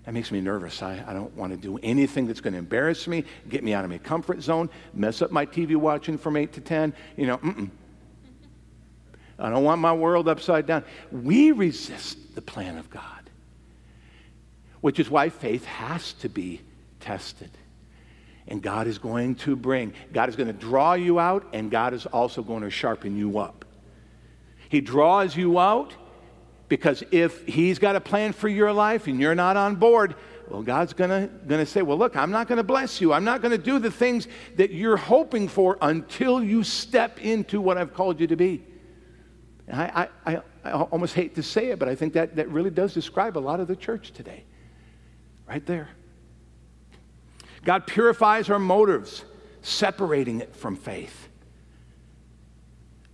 [0.05, 0.81] that makes me nervous.
[0.81, 3.83] I, I don't want to do anything that's going to embarrass me, get me out
[3.83, 6.93] of my comfort zone, mess up my TV watching from 8 to 10.
[7.17, 7.69] You know, mm-mm.
[9.37, 10.85] I don't want my world upside down.
[11.11, 13.16] We resist the plan of God
[14.81, 16.61] which is why faith has to be
[16.99, 17.51] tested.
[18.47, 21.93] And God is going to bring, God is going to draw you out, and God
[21.93, 23.65] is also going to sharpen you up.
[24.69, 25.93] He draws you out
[26.69, 30.15] because if He's got a plan for your life and you're not on board,
[30.49, 33.11] well, God's going to, say, Well, look, I'm not going to bless you.
[33.11, 37.59] I'm not going to do the things that you're hoping for until you step into
[37.59, 38.63] what I've called you to be.
[39.71, 42.69] I, I, I, I almost hate to say it, but I think that, that really
[42.69, 44.45] does describe a lot of the church today.
[45.47, 45.89] Right there.
[47.63, 49.23] God purifies our motives,
[49.61, 51.27] separating it from faith.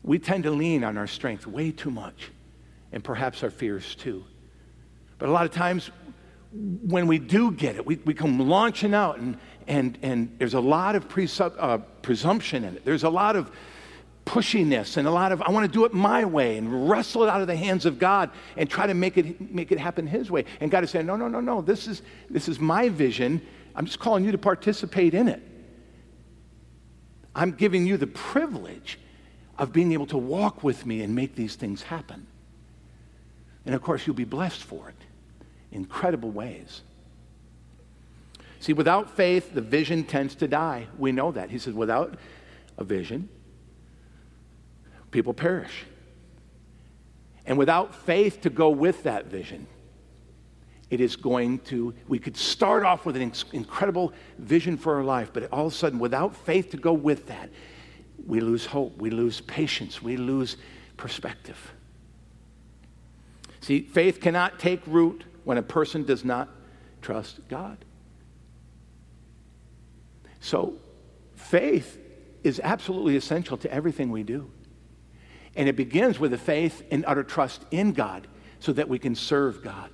[0.04, 2.30] We tend to lean on our strength way too much,
[2.92, 4.26] and perhaps our fears too.
[5.18, 5.90] But a lot of times,
[6.52, 10.60] when we do get it, we, we come launching out, and, and, and there's a
[10.60, 12.86] lot of presu- uh, presumption in it.
[12.86, 13.52] There's a lot of
[14.26, 17.30] pushiness and a lot of I want to do it my way and wrestle it
[17.30, 20.32] out of the hands of God and try to make it make it happen his
[20.32, 20.46] way.
[20.60, 21.62] And God is saying, "No, no, no, no.
[21.62, 23.42] This is this is my vision.
[23.76, 25.42] I'm just calling you to participate in it.
[27.36, 29.00] I'm giving you the privilege
[29.58, 32.28] of being able to walk with me and make these things happen.
[33.66, 34.96] And of course, you'll be blessed for it
[35.72, 36.82] in incredible ways.
[38.60, 40.88] See, without faith, the vision tends to die.
[40.98, 41.50] We know that.
[41.50, 42.16] He says, without
[42.78, 43.30] a vision,
[45.14, 45.86] people perish.
[47.46, 49.68] And without faith to go with that vision,
[50.90, 55.32] it is going to, we could start off with an incredible vision for our life,
[55.34, 57.50] but all of a sudden, without faith to go with that,
[58.26, 60.58] we lose hope, we lose patience, we lose
[60.98, 61.74] perspective.
[63.62, 66.50] See, faith cannot take root when a person does not
[67.02, 67.78] trust God.
[70.40, 70.76] So,
[71.36, 71.98] faith
[72.44, 74.52] is absolutely essential to everything we do.
[75.56, 78.28] And it begins with a faith and utter trust in God
[78.60, 79.90] so that we can serve God,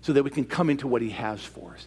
[0.00, 1.86] so that we can come into what He has for us.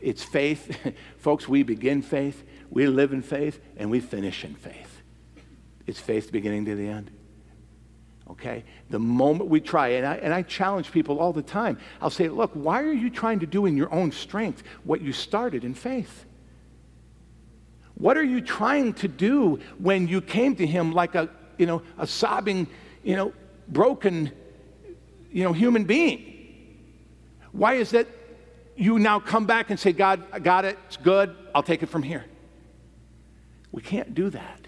[0.00, 0.78] It's faith.
[1.18, 5.02] Folks, we begin faith, we live in faith, and we finish in faith.
[5.86, 7.10] It's faith beginning to the end.
[8.28, 8.64] Okay?
[8.90, 12.28] The moment we try, and I, and I challenge people all the time, I'll say,
[12.28, 15.74] look, why are you trying to do in your own strength what you started in
[15.74, 16.24] faith?
[17.94, 21.82] What are you trying to do when you came to Him like a you know,
[21.98, 22.66] a sobbing,
[23.02, 23.32] you know,
[23.68, 24.30] broken,
[25.30, 26.32] you know, human being.
[27.52, 28.06] Why is that
[28.76, 31.88] you now come back and say, God, I got it, it's good, I'll take it
[31.88, 32.24] from here?
[33.72, 34.66] We can't do that.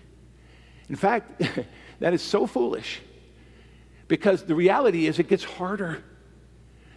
[0.88, 1.42] In fact,
[2.00, 3.00] that is so foolish
[4.08, 6.02] because the reality is it gets harder.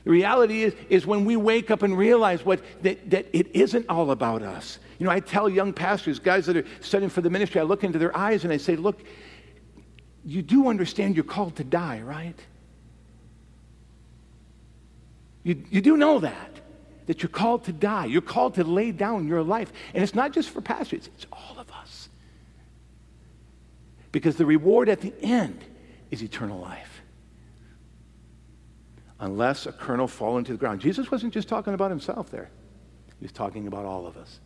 [0.03, 3.87] The reality is, is when we wake up and realize what, that, that it isn't
[3.87, 4.79] all about us.
[4.97, 7.83] You know, I tell young pastors, guys that are studying for the ministry, I look
[7.83, 9.01] into their eyes and I say, look,
[10.25, 12.39] you do understand you're called to die, right?
[15.43, 16.59] You, you do know that,
[17.07, 18.05] that you're called to die.
[18.05, 19.71] You're called to lay down your life.
[19.93, 22.09] And it's not just for pastors, it's all of us.
[24.11, 25.59] Because the reward at the end
[26.11, 27.01] is eternal life.
[29.19, 30.81] Unless a kernel fall into the ground.
[30.81, 32.49] Jesus wasn't just talking about himself there.
[33.19, 34.39] He was talking about all of us.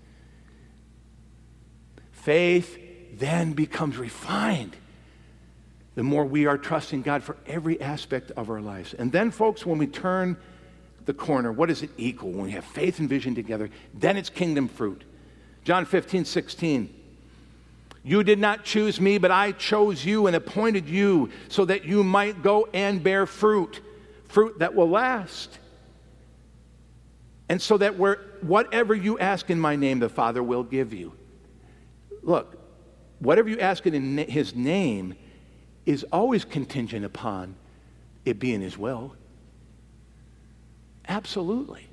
[2.12, 2.78] Faith
[3.14, 4.76] then becomes refined
[5.96, 8.94] the more we are trusting God for every aspect of our lives.
[8.94, 10.38] And then, folks, when we turn
[11.06, 12.32] the corner, what does it equal?
[12.32, 15.04] When we have faith and vision together, then it's kingdom fruit.
[15.64, 16.94] John 15, 16.
[18.04, 22.04] You did not choose me, but I chose you and appointed you so that you
[22.04, 23.82] might go and bear fruit,
[24.28, 25.58] fruit that will last.
[27.50, 31.14] And so that where, whatever you ask in my name, the Father will give you.
[32.22, 32.60] Look,
[33.20, 35.16] whatever you ask in his name
[35.86, 37.56] is always contingent upon
[38.26, 39.14] it being his will.
[41.08, 41.88] Absolutely.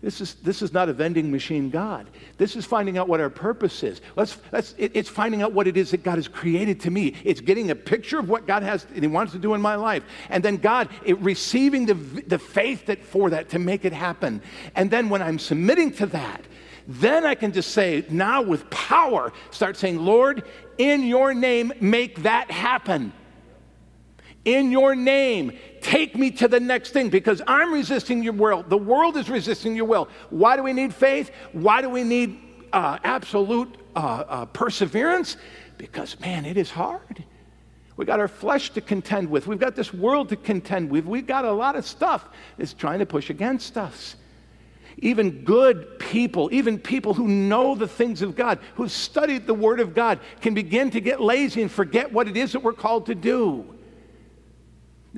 [0.00, 2.08] This is, this is not a vending machine God.
[2.36, 4.00] This is finding out what our purpose is.
[4.14, 7.16] Let's, let's, it, it's finding out what it is that God has created to me.
[7.24, 9.74] It's getting a picture of what God has and He wants to do in my
[9.74, 10.04] life.
[10.30, 14.40] And then God it, receiving the, the faith that for that to make it happen.
[14.76, 16.42] And then when I'm submitting to that,
[16.86, 20.44] then I can just say, now with power, start saying, Lord,
[20.78, 23.12] in your name, make that happen.
[24.48, 28.62] In your name, take me to the next thing because I'm resisting your will.
[28.62, 30.08] The world is resisting your will.
[30.30, 31.30] Why do we need faith?
[31.52, 32.40] Why do we need
[32.72, 35.36] uh, absolute uh, uh, perseverance?
[35.76, 37.22] Because, man, it is hard.
[37.98, 39.46] We got our flesh to contend with.
[39.46, 41.04] We've got this world to contend with.
[41.04, 42.26] We've got a lot of stuff
[42.56, 44.16] that's trying to push against us.
[44.96, 49.78] Even good people, even people who know the things of God, who've studied the Word
[49.78, 53.04] of God, can begin to get lazy and forget what it is that we're called
[53.04, 53.74] to do.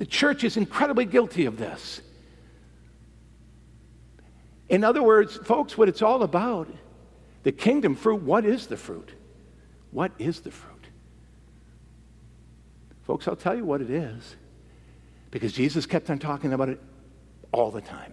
[0.01, 2.01] The church is incredibly guilty of this.
[4.67, 6.67] In other words, folks, what it's all about,
[7.43, 9.11] the kingdom fruit, what is the fruit?
[9.91, 10.87] What is the fruit?
[13.03, 14.37] Folks, I'll tell you what it is.
[15.29, 16.81] Because Jesus kept on talking about it
[17.51, 18.11] all the time.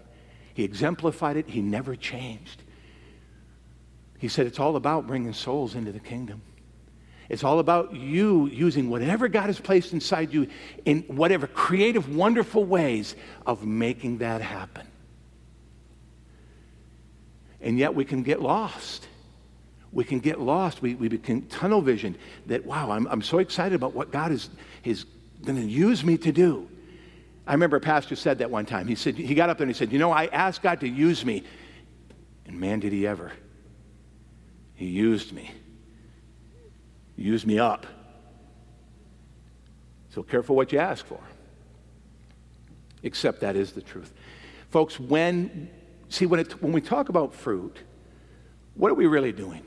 [0.52, 2.64] He exemplified it, he never changed.
[4.18, 6.42] He said it's all about bringing souls into the kingdom.
[7.28, 10.48] It's all about you using whatever God has placed inside you
[10.84, 13.14] in whatever creative, wonderful ways
[13.46, 14.86] of making that happen.
[17.60, 19.06] And yet we can get lost.
[19.92, 20.80] We can get lost.
[20.80, 22.16] We, we become tunnel vision
[22.46, 24.48] that, wow, I'm, I'm so excited about what God is,
[24.84, 25.04] is
[25.44, 26.68] going to use me to do.
[27.46, 28.86] I remember a pastor said that one time.
[28.86, 30.88] He said, he got up there and he said, You know, I asked God to
[30.88, 31.44] use me.
[32.46, 33.32] And man, did he ever.
[34.74, 35.50] He used me.
[37.18, 37.84] He used me up.
[40.10, 41.20] So careful what you ask for.
[43.02, 44.12] Except that is the truth.
[44.70, 45.68] Folks, when,
[46.08, 47.76] see, when, it, when we talk about fruit,
[48.74, 49.62] what are we really doing?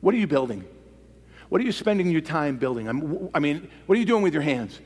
[0.00, 0.64] What are you building?
[1.48, 2.88] What are you spending your time building?
[3.32, 4.80] I mean, what are you doing with your hands?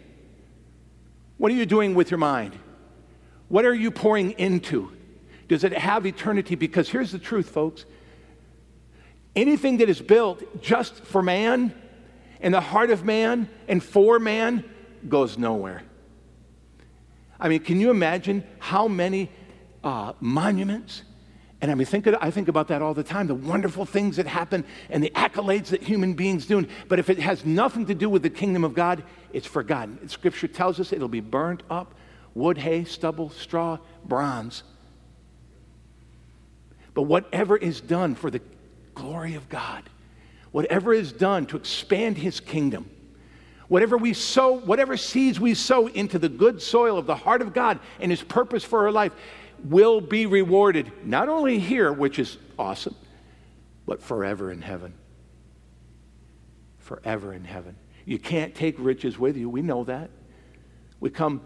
[1.38, 2.54] What are you doing with your mind?
[3.48, 4.92] What are you pouring into?
[5.48, 6.54] Does it have eternity?
[6.54, 7.86] Because here's the truth, folks.
[9.38, 11.72] Anything that is built just for man,
[12.40, 14.64] in the heart of man, and for man,
[15.08, 15.82] goes nowhere.
[17.38, 19.30] I mean, can you imagine how many
[19.84, 21.02] uh, monuments
[21.60, 24.28] and I mean, think I think about that all the time the wonderful things that
[24.28, 26.66] happen and the accolades that human beings do.
[26.86, 30.08] But if it has nothing to do with the kingdom of God, it's forgotten.
[30.08, 31.94] Scripture tells us it'll be burnt up
[32.34, 34.62] wood, hay, stubble, straw, bronze.
[36.94, 38.40] But whatever is done for the
[38.98, 39.84] glory of God,
[40.50, 42.90] whatever is done to expand his kingdom,
[43.68, 47.54] whatever we sow, whatever seeds we sow into the good soil of the heart of
[47.54, 49.12] God and his purpose for our life,
[49.64, 52.94] will be rewarded, not only here, which is awesome,
[53.86, 54.94] but forever in heaven.
[56.78, 57.76] Forever in heaven.
[58.04, 59.48] You can't take riches with you.
[59.48, 60.10] We know that.
[61.00, 61.42] We come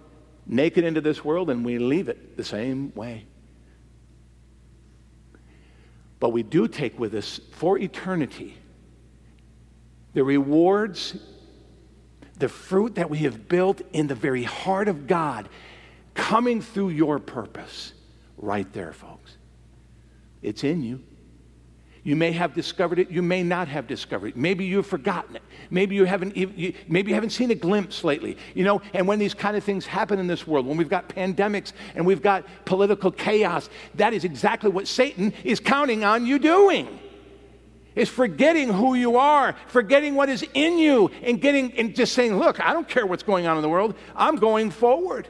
[0.46, 3.26] naked into this world and we leave it the same way.
[6.22, 8.54] But we do take with us for eternity
[10.14, 11.16] the rewards,
[12.38, 15.48] the fruit that we have built in the very heart of God
[16.14, 17.92] coming through your purpose
[18.36, 19.36] right there, folks.
[20.42, 21.02] It's in you.
[22.04, 23.10] You may have discovered it.
[23.10, 24.36] You may not have discovered it.
[24.36, 25.42] Maybe you've forgotten it.
[25.70, 26.36] Maybe you haven't.
[26.36, 28.36] You, maybe you haven't seen a glimpse lately.
[28.54, 28.82] You know.
[28.92, 32.04] And when these kind of things happen in this world, when we've got pandemics and
[32.04, 36.98] we've got political chaos, that is exactly what Satan is counting on you doing.
[37.94, 42.36] Is forgetting who you are, forgetting what is in you, and getting and just saying,
[42.36, 43.94] "Look, I don't care what's going on in the world.
[44.16, 45.28] I'm going forward."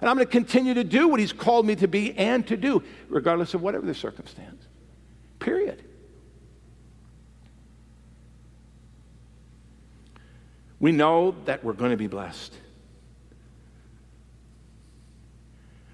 [0.00, 2.56] And I'm going to continue to do what He's called me to be and to
[2.56, 4.66] do, regardless of whatever the circumstance.
[5.38, 5.82] Period.
[10.82, 12.52] We know that we're going to be blessed.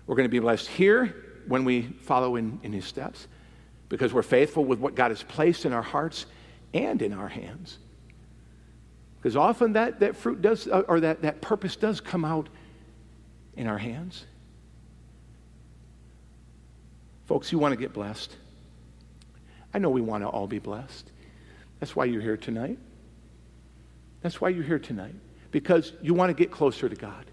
[0.07, 1.14] We're going to be blessed here
[1.47, 3.28] when we follow in, in his steps
[3.91, 6.24] because we're faithful with what God has placed in our hearts
[6.72, 7.76] and in our hands.
[9.18, 12.49] Because often that, that fruit does, uh, or that, that purpose does come out
[13.59, 14.24] in our hands.
[17.26, 18.34] Folks, you want to get blessed.
[19.74, 21.11] I know we want to all be blessed.
[21.78, 22.78] That's why you're here tonight.
[24.21, 25.14] That's why you're here tonight.
[25.51, 27.25] Because you want to get closer to God.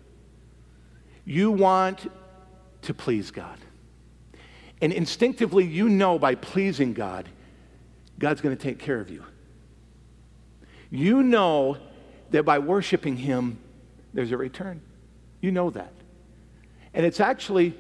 [1.26, 2.10] You want
[2.84, 3.58] to please God.
[4.82, 7.28] And instinctively, you know by pleasing God,
[8.20, 9.24] God's going to take care of you.
[10.90, 11.78] You know
[12.32, 13.58] that by worshiping Him,
[14.14, 14.82] there's a return.
[15.42, 15.92] You know that.
[16.94, 17.74] And it's actually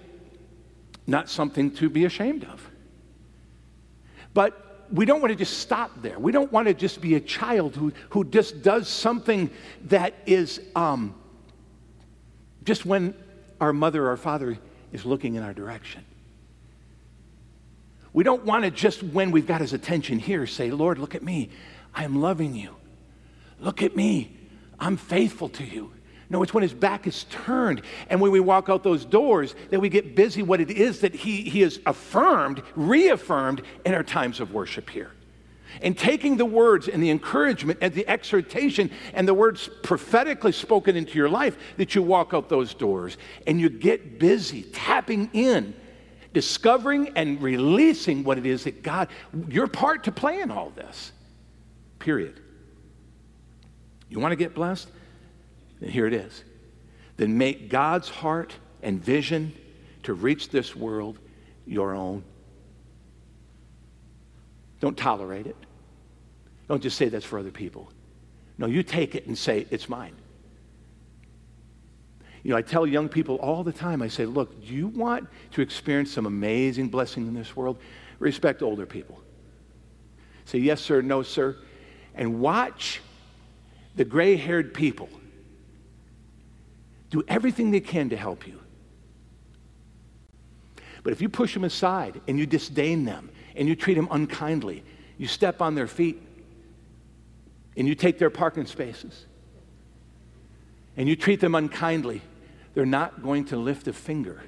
[1.08, 2.70] not something to be ashamed of.
[4.34, 6.20] But we don't want to just stop there.
[6.20, 9.50] We don't want to just be a child who, who just does something
[9.86, 11.16] that is um,
[12.64, 13.16] just when
[13.60, 14.58] our mother or father
[14.92, 16.04] is looking in our direction.
[18.14, 21.24] We don't want to just, when we've got his attention here, say, Lord, look at
[21.24, 21.50] me.
[21.94, 22.76] I am loving you.
[23.60, 24.38] Look at me.
[24.80, 25.92] I'm faithful to you.
[26.36, 29.80] No, it's when his back is turned and when we walk out those doors that
[29.80, 34.42] we get busy what it is that he, he has affirmed, reaffirmed in our times
[34.42, 35.12] of worship here.
[35.82, 40.98] And taking the words and the encouragement and the exhortation and the words prophetically spoken
[40.98, 43.18] into your life that you walk out those doors
[43.48, 45.74] and you get busy tapping in
[46.34, 49.08] discovering and releasing what it is that God,
[49.48, 51.14] your part to play in all this.
[51.98, 52.42] Period.
[54.10, 54.90] You want to get blessed?
[55.86, 56.44] Then here it is.
[57.16, 59.54] Then make God's heart and vision
[60.02, 61.20] to reach this world
[61.68, 62.24] your own.
[64.80, 65.56] Don't tolerate it.
[66.68, 67.92] Don't just say that's for other people.
[68.58, 70.16] No, you take it and say, it's mine.
[72.42, 75.28] You know, I tell young people all the time, I say, look, do you want
[75.52, 77.78] to experience some amazing blessing in this world?
[78.18, 79.22] Respect older people.
[80.46, 81.58] Say, yes, sir, no, sir.
[82.16, 83.02] And watch
[83.96, 85.10] the gray haired people
[87.10, 88.60] do everything they can to help you.
[91.04, 94.84] But if you push them aside and you disdain them and you treat them unkindly,
[95.18, 96.22] you step on their feet
[97.78, 99.26] and you take their parking spaces
[100.98, 102.22] and you treat them unkindly,
[102.74, 104.42] they're not going to lift a finger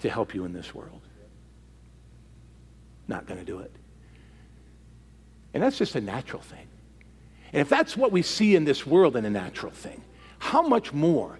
[0.00, 1.00] to help you in this world.
[3.08, 3.72] Not going to do it.
[5.54, 6.66] And that's just a natural thing.
[7.52, 10.02] And if that's what we see in this world in a natural thing,
[10.42, 11.38] how much more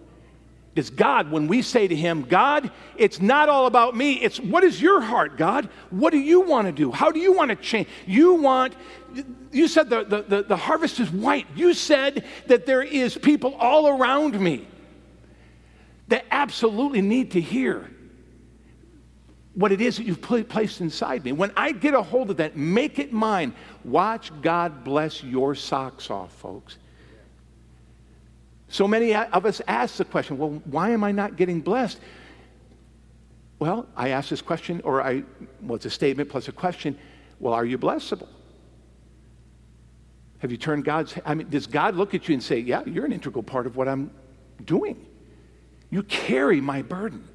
[0.77, 4.63] does God, when we say to Him, God, it's not all about me, it's what
[4.63, 5.69] is your heart, God?
[5.91, 6.93] What do you want to do?
[6.93, 7.89] How do you want to change?
[8.07, 8.75] You want,
[9.51, 11.49] you said the, the, the, the harvest is white.
[11.57, 14.69] You said that there is people all around me
[16.07, 17.91] that absolutely need to hear
[19.55, 21.33] what it is that you've placed inside me.
[21.33, 23.53] When I get a hold of that, make it mine.
[23.83, 26.79] Watch God bless your socks off, folks.
[28.73, 32.01] So many of us ask the question, well, why am I not getting blessed?
[33.59, 35.25] Well, I ask this question, or I,
[35.61, 36.99] well, it's a statement plus a question.
[37.39, 38.29] Well, are you blessable?
[40.39, 43.05] Have you turned God's, I mean, does God look at you and say, yeah, you're
[43.05, 44.11] an integral part of what I'm
[44.65, 45.07] doing?
[45.91, 47.29] You carry my burden.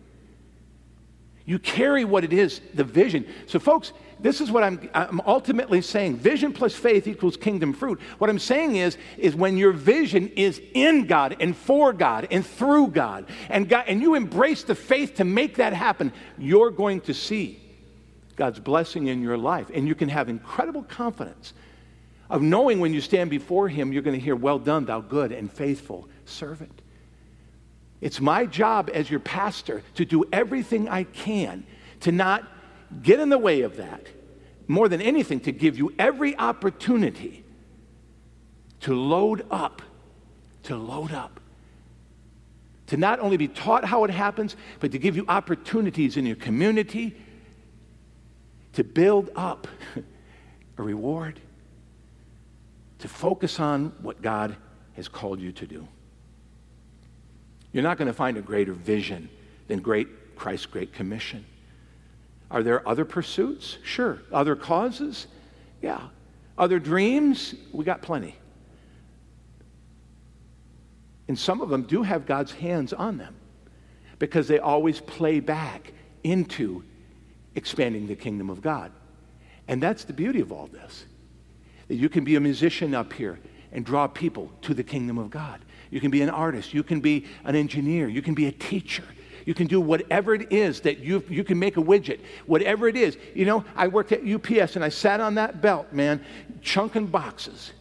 [1.45, 3.27] You carry what it is, the vision.
[3.45, 6.17] So, folks, this is what I'm, I'm ultimately saying.
[6.17, 7.99] Vision plus faith equals kingdom fruit.
[8.17, 12.45] What I'm saying is, is when your vision is in God and for God and
[12.45, 17.01] through God, and God, and you embrace the faith to make that happen, you're going
[17.01, 17.59] to see
[18.35, 19.69] God's blessing in your life.
[19.73, 21.53] And you can have incredible confidence
[22.29, 25.31] of knowing when you stand before Him, you're going to hear, Well done, thou good
[25.31, 26.81] and faithful servant.
[28.01, 31.65] It's my job as your pastor to do everything I can
[32.01, 32.47] to not
[33.01, 34.07] get in the way of that.
[34.67, 37.43] More than anything, to give you every opportunity
[38.81, 39.81] to load up,
[40.63, 41.39] to load up.
[42.87, 46.35] To not only be taught how it happens, but to give you opportunities in your
[46.35, 47.15] community
[48.73, 49.67] to build up
[50.77, 51.39] a reward,
[52.99, 54.55] to focus on what God
[54.95, 55.87] has called you to do.
[57.71, 59.29] You're not going to find a greater vision
[59.67, 61.45] than great Christ's Great Commission.
[62.49, 63.77] Are there other pursuits?
[63.83, 64.19] Sure.
[64.31, 65.27] Other causes?
[65.81, 66.01] Yeah.
[66.57, 67.55] Other dreams?
[67.71, 68.35] We got plenty.
[71.27, 73.35] And some of them do have God's hands on them
[74.19, 75.91] because they always play back
[76.23, 76.83] into
[77.55, 78.91] expanding the kingdom of God.
[79.67, 81.05] And that's the beauty of all this.
[81.89, 83.39] That you can be a musician up here
[83.71, 85.59] and draw people to the kingdom of God.
[85.89, 89.03] You can be an artist, you can be an engineer, you can be a teacher.
[89.47, 92.97] You can do whatever it is that you you can make a widget, whatever it
[92.97, 93.17] is.
[93.33, 96.21] You know, I worked at UPS and I sat on that belt, man,
[96.61, 97.71] chunking boxes.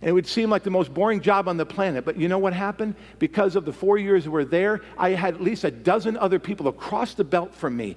[0.00, 2.06] And it would seem like the most boring job on the planet.
[2.06, 2.94] But you know what happened?
[3.18, 6.38] Because of the four years we were there, I had at least a dozen other
[6.38, 7.96] people across the belt from me.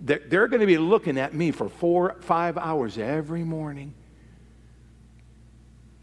[0.00, 3.92] They're, they're going to be looking at me for four, five hours every morning.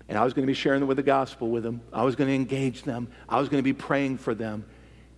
[0.09, 1.79] And I was going to be sharing with the gospel with them.
[1.93, 3.07] I was going to engage them.
[3.29, 4.65] I was going to be praying for them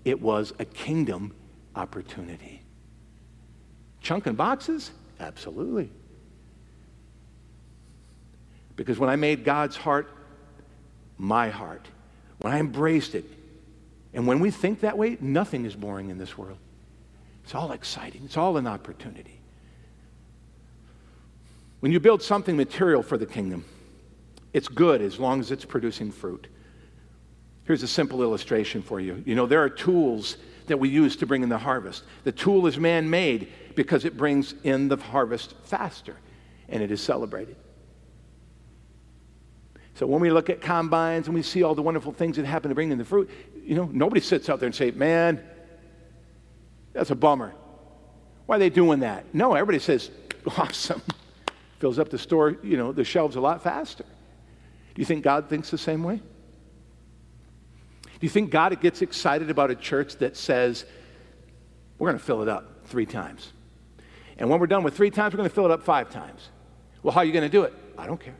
[0.08, 1.34] it was a kingdom
[1.76, 2.62] opportunity.
[3.99, 4.91] Chunking boxes?
[5.20, 5.89] Absolutely.
[8.78, 10.10] Because when I made God's heart
[11.18, 11.86] my heart,
[12.38, 13.26] when I embraced it,
[14.14, 16.60] and when we think that way, nothing is boring in this world.
[17.43, 19.41] It's all exciting, it's all an opportunity.
[21.82, 23.66] When you build something material for the kingdom,
[24.53, 26.47] it's good as long as it's producing fruit.
[27.68, 29.22] Here's a simple illustration for you.
[29.26, 30.38] You know, there are tools
[30.68, 32.03] that we use to bring in the harvest.
[32.24, 36.15] The tool is man made because it brings in the harvest faster
[36.70, 37.57] and it is celebrated.
[39.95, 42.70] So when we look at combines and we see all the wonderful things that happen
[42.70, 43.30] to bring in the fruit,
[43.61, 45.43] you know, nobody sits out there and say, man,
[46.93, 47.53] that's a bummer.
[48.45, 49.26] Why are they doing that?
[49.34, 50.09] No, everybody says,
[50.57, 51.01] awesome.
[51.80, 54.05] Fills up the store, you know, the shelves a lot faster.
[54.05, 56.22] Do you think God thinks the same way?
[58.20, 60.86] Do you think God gets excited about a church that says,
[61.99, 63.53] we're going to fill it up three times?
[64.38, 66.49] And when we're done with three times, we're going to fill it up five times.
[67.03, 67.74] Well, how are you going to do it?
[67.97, 68.36] I don't care.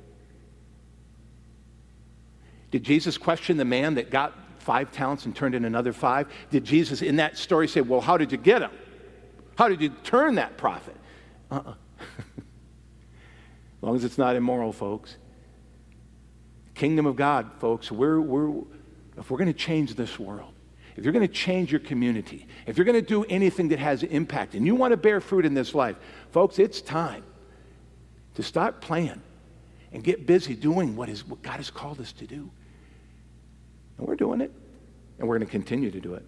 [2.71, 6.28] Did Jesus question the man that got five talents and turned in another five?
[6.49, 8.71] Did Jesus in that story say, Well, how did you get them?
[9.57, 10.95] How did you turn that profit?
[11.49, 11.69] Uh uh-uh.
[11.69, 11.73] uh
[13.78, 15.17] as long as it's not immoral, folks.
[16.75, 18.51] Kingdom of God, folks, we're, we're,
[19.18, 20.53] if we're going to change this world,
[20.95, 24.03] if you're going to change your community, if you're going to do anything that has
[24.03, 25.95] impact, and you want to bear fruit in this life,
[26.32, 27.24] folks, it's time
[28.36, 29.22] to start playing
[29.91, 32.49] and get busy doing what, is, what God has called us to do.
[33.97, 34.51] And we're doing it,
[35.20, 36.26] and we're going to continue to do it.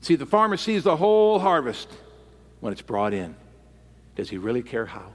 [0.00, 1.88] See, the farmer sees the whole harvest
[2.60, 3.34] when it's brought in.
[4.14, 5.12] Does he really care how?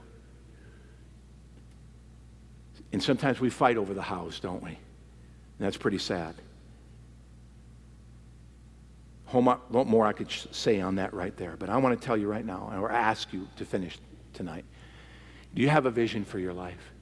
[2.92, 4.78] And sometimes we fight over the hows, don't we?
[5.58, 6.34] That's pretty sad.
[9.26, 12.16] Whole lot more I could say on that right there, but I want to tell
[12.16, 13.98] you right now, or ask you to finish
[14.34, 14.64] tonight.
[15.54, 16.92] Do you have a vision for your life?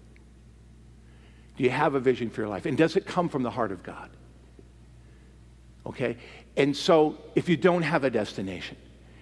[1.56, 2.66] Do you have a vision for your life?
[2.66, 4.10] And does it come from the heart of God?
[5.86, 6.16] Okay?
[6.56, 8.76] And so, if you don't have a destination,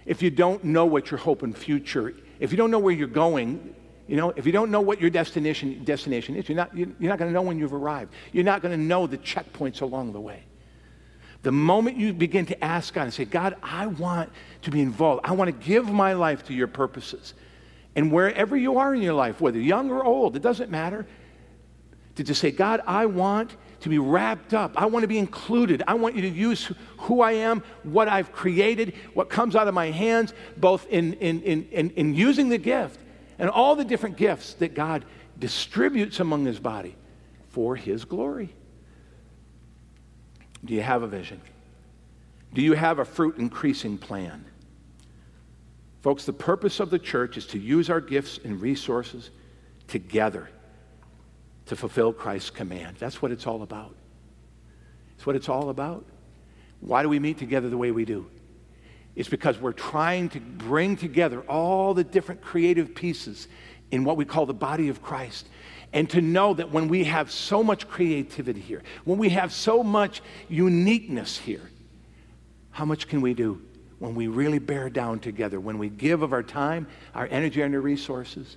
[0.04, 3.08] if you don't know what your hope and future, if you don't know where you're
[3.08, 3.74] going,
[4.08, 7.18] you know, if you don't know what your destination, destination is, you're not, you're not
[7.18, 8.14] going to know when you've arrived.
[8.32, 10.44] You're not going to know the checkpoints along the way.
[11.42, 14.32] The moment you begin to ask God and say, God, I want
[14.62, 17.34] to be involved, I want to give my life to your purposes.
[17.94, 21.06] And wherever you are in your life, whether young or old, it doesn't matter,
[22.16, 24.72] to just say, God, I want to be wrapped up.
[24.80, 25.84] I want to be included.
[25.86, 29.74] I want you to use who I am, what I've created, what comes out of
[29.74, 32.98] my hands, both in, in, in, in, in using the gift
[33.38, 35.04] and all the different gifts that God
[35.38, 36.96] distributes among his body
[37.50, 38.54] for his glory.
[40.64, 41.40] Do you have a vision?
[42.52, 44.44] Do you have a fruit increasing plan?
[46.02, 49.30] Folks, the purpose of the church is to use our gifts and resources
[49.86, 50.48] together
[51.66, 52.96] to fulfill Christ's command.
[52.98, 53.94] That's what it's all about.
[55.16, 56.04] It's what it's all about.
[56.80, 58.30] Why do we meet together the way we do?
[59.18, 63.48] It's because we're trying to bring together all the different creative pieces
[63.90, 65.48] in what we call the body of Christ.
[65.92, 69.82] And to know that when we have so much creativity here, when we have so
[69.82, 71.68] much uniqueness here,
[72.70, 73.60] how much can we do
[73.98, 77.74] when we really bear down together, when we give of our time, our energy, and
[77.74, 78.56] our resources?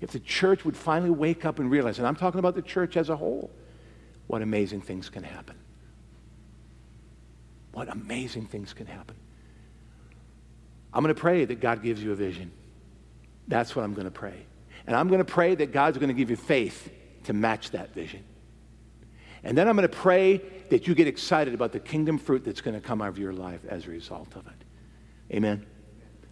[0.00, 2.96] If the church would finally wake up and realize, and I'm talking about the church
[2.96, 3.48] as a whole,
[4.26, 5.54] what amazing things can happen.
[7.74, 9.14] What amazing things can happen.
[10.94, 12.52] I'm going to pray that God gives you a vision.
[13.48, 14.46] That's what I'm going to pray.
[14.86, 16.90] And I'm going to pray that God's going to give you faith
[17.24, 18.22] to match that vision.
[19.42, 20.40] And then I'm going to pray
[20.70, 23.32] that you get excited about the kingdom fruit that's going to come out of your
[23.32, 25.34] life as a result of it.
[25.34, 25.66] Amen.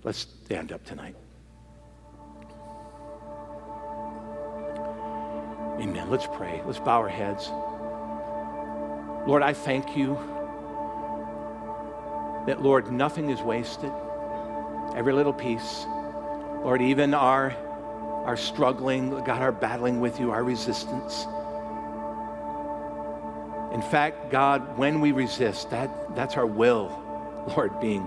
[0.04, 1.16] Let's stand up tonight.
[5.80, 6.08] Amen.
[6.08, 6.62] Let's pray.
[6.64, 7.48] Let's bow our heads.
[9.26, 10.14] Lord, I thank you
[12.46, 13.92] that, Lord, nothing is wasted
[14.94, 15.86] every little piece.
[16.62, 17.54] Lord, even our
[18.24, 21.26] our struggling, God, our battling with you, our resistance.
[23.72, 26.96] In fact, God, when we resist, that, that's our will,
[27.56, 28.06] Lord, being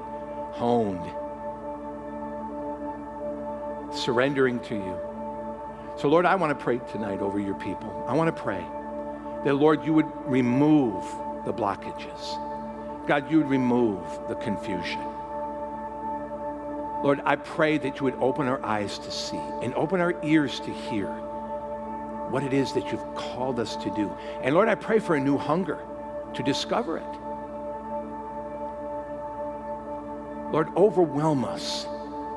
[0.54, 1.04] honed,
[3.94, 5.00] surrendering to you.
[5.98, 8.06] So, Lord, I want to pray tonight over your people.
[8.08, 8.64] I want to pray
[9.44, 11.04] that, Lord, you would remove
[11.46, 13.08] the blockages.
[13.08, 15.02] God, you would remove the confusion.
[17.06, 20.60] Lord, I pray that you would open our eyes to see and open our ears
[20.62, 21.06] to hear
[22.32, 24.12] what it is that you've called us to do.
[24.42, 25.78] And Lord, I pray for a new hunger
[26.34, 27.04] to discover it.
[30.52, 31.86] Lord, overwhelm us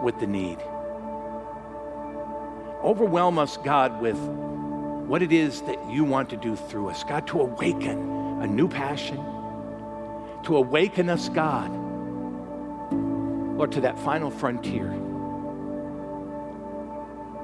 [0.02, 0.58] with the need.
[2.84, 7.04] Overwhelm us, God, with what it is that you want to do through us.
[7.04, 9.16] God, to awaken a new passion,
[10.42, 11.77] to awaken us, God,
[13.58, 14.88] Lord, to that final frontier.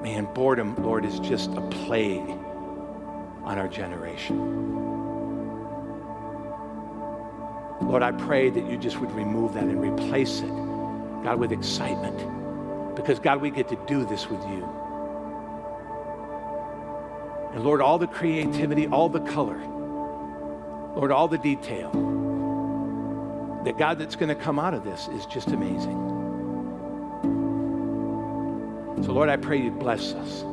[0.00, 2.30] Man, boredom, Lord, is just a plague
[3.42, 4.38] on our generation.
[7.80, 10.50] Lord, I pray that you just would remove that and replace it,
[11.24, 12.94] God, with excitement.
[12.94, 14.68] Because, God, we get to do this with you.
[17.54, 19.58] And Lord, all the creativity, all the color,
[20.94, 21.90] Lord, all the detail,
[23.64, 26.03] that God that's going to come out of this is just amazing.
[29.04, 30.44] So, Lord, I pray you'd bless us.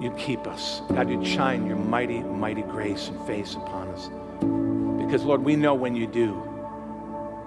[0.00, 0.82] You'd keep us.
[0.88, 4.08] God, you'd shine your mighty, mighty grace and face upon us.
[5.04, 6.34] Because, Lord, we know when you do,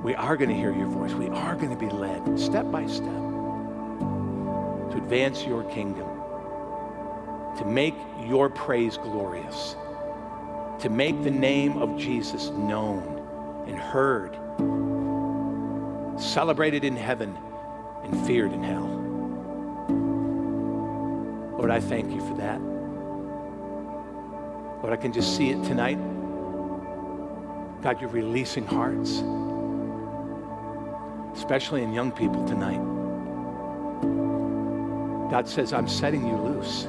[0.04, 1.14] we are going to hear your voice.
[1.14, 3.06] We are going to be led step by step
[4.92, 6.08] to advance your kingdom
[7.58, 9.76] to make your praise glorious,
[10.80, 13.20] to make the name of Jesus known
[13.68, 14.34] and heard,
[16.20, 17.38] celebrated in heaven
[18.04, 19.03] and feared in hell.
[21.64, 22.60] Lord, I thank you for that.
[24.82, 25.96] Lord, I can just see it tonight.
[27.82, 29.24] God, you're releasing hearts,
[31.40, 32.82] especially in young people tonight.
[35.32, 36.84] God says, I'm setting you loose.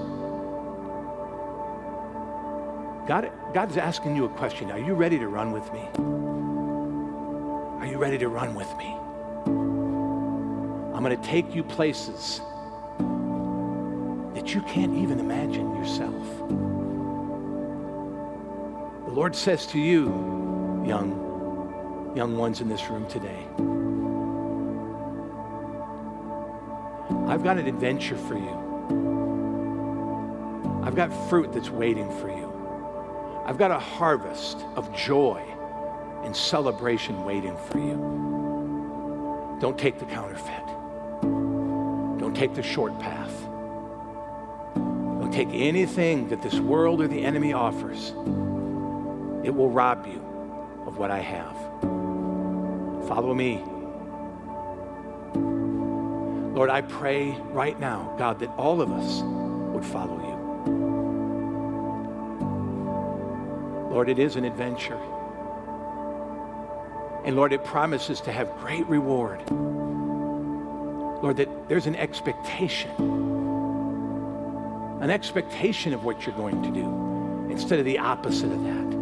[3.07, 4.73] God, God's asking you a question.
[4.73, 5.89] Are you ready to run with me?
[7.79, 8.93] Are you ready to run with me?
[10.97, 12.41] I'm going to take you places
[14.45, 16.23] that you can't even imagine yourself.
[19.07, 23.47] The Lord says to you, young, young ones in this room today,
[27.27, 28.61] I've got an adventure for you.
[30.85, 32.53] I've got fruit that's waiting for you.
[33.47, 35.43] I've got a harvest of joy
[36.23, 39.57] and celebration waiting for you.
[39.59, 40.67] Don't take the counterfeit.
[42.19, 43.44] Don't take the short path.
[45.35, 48.11] Take anything that this world or the enemy offers.
[49.45, 50.23] It will rob you
[50.87, 51.57] of what I have.
[53.09, 53.61] Follow me.
[56.55, 59.23] Lord, I pray right now, God, that all of us
[59.75, 60.37] would follow you.
[63.93, 65.01] Lord, it is an adventure.
[67.25, 69.43] And Lord, it promises to have great reward.
[69.51, 73.34] Lord, that there's an expectation,
[75.05, 78.97] an expectation of what you're going to do instead of the opposite of that.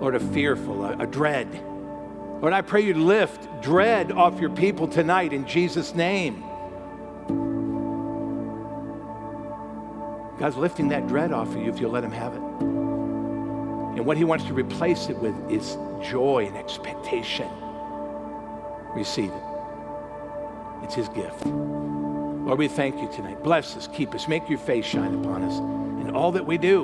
[0.00, 1.48] Lord, a fearful, a, a dread.
[2.40, 6.42] Lord, I pray you lift dread off your people tonight in Jesus' name.
[10.40, 12.42] God's lifting that dread off of you if you'll let him have it.
[13.96, 17.48] And what he wants to replace it with is joy and expectation.
[18.92, 19.42] Receive it.
[20.82, 21.46] It's his gift.
[22.44, 23.42] Lord, we thank you tonight.
[23.42, 25.58] Bless us, keep us, make your face shine upon us
[26.04, 26.82] in all that we do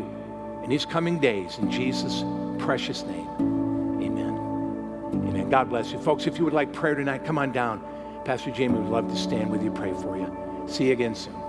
[0.63, 1.59] in these coming days.
[1.59, 2.23] In Jesus'
[2.59, 3.29] precious name.
[4.03, 4.37] Amen.
[5.13, 5.51] Amen.
[5.51, 5.99] God bless you.
[5.99, 7.85] Folks, if you would like prayer tonight, come on down.
[8.25, 10.33] Pastor Jamie would love to stand with you, pray for you.
[10.69, 11.47] See you again soon.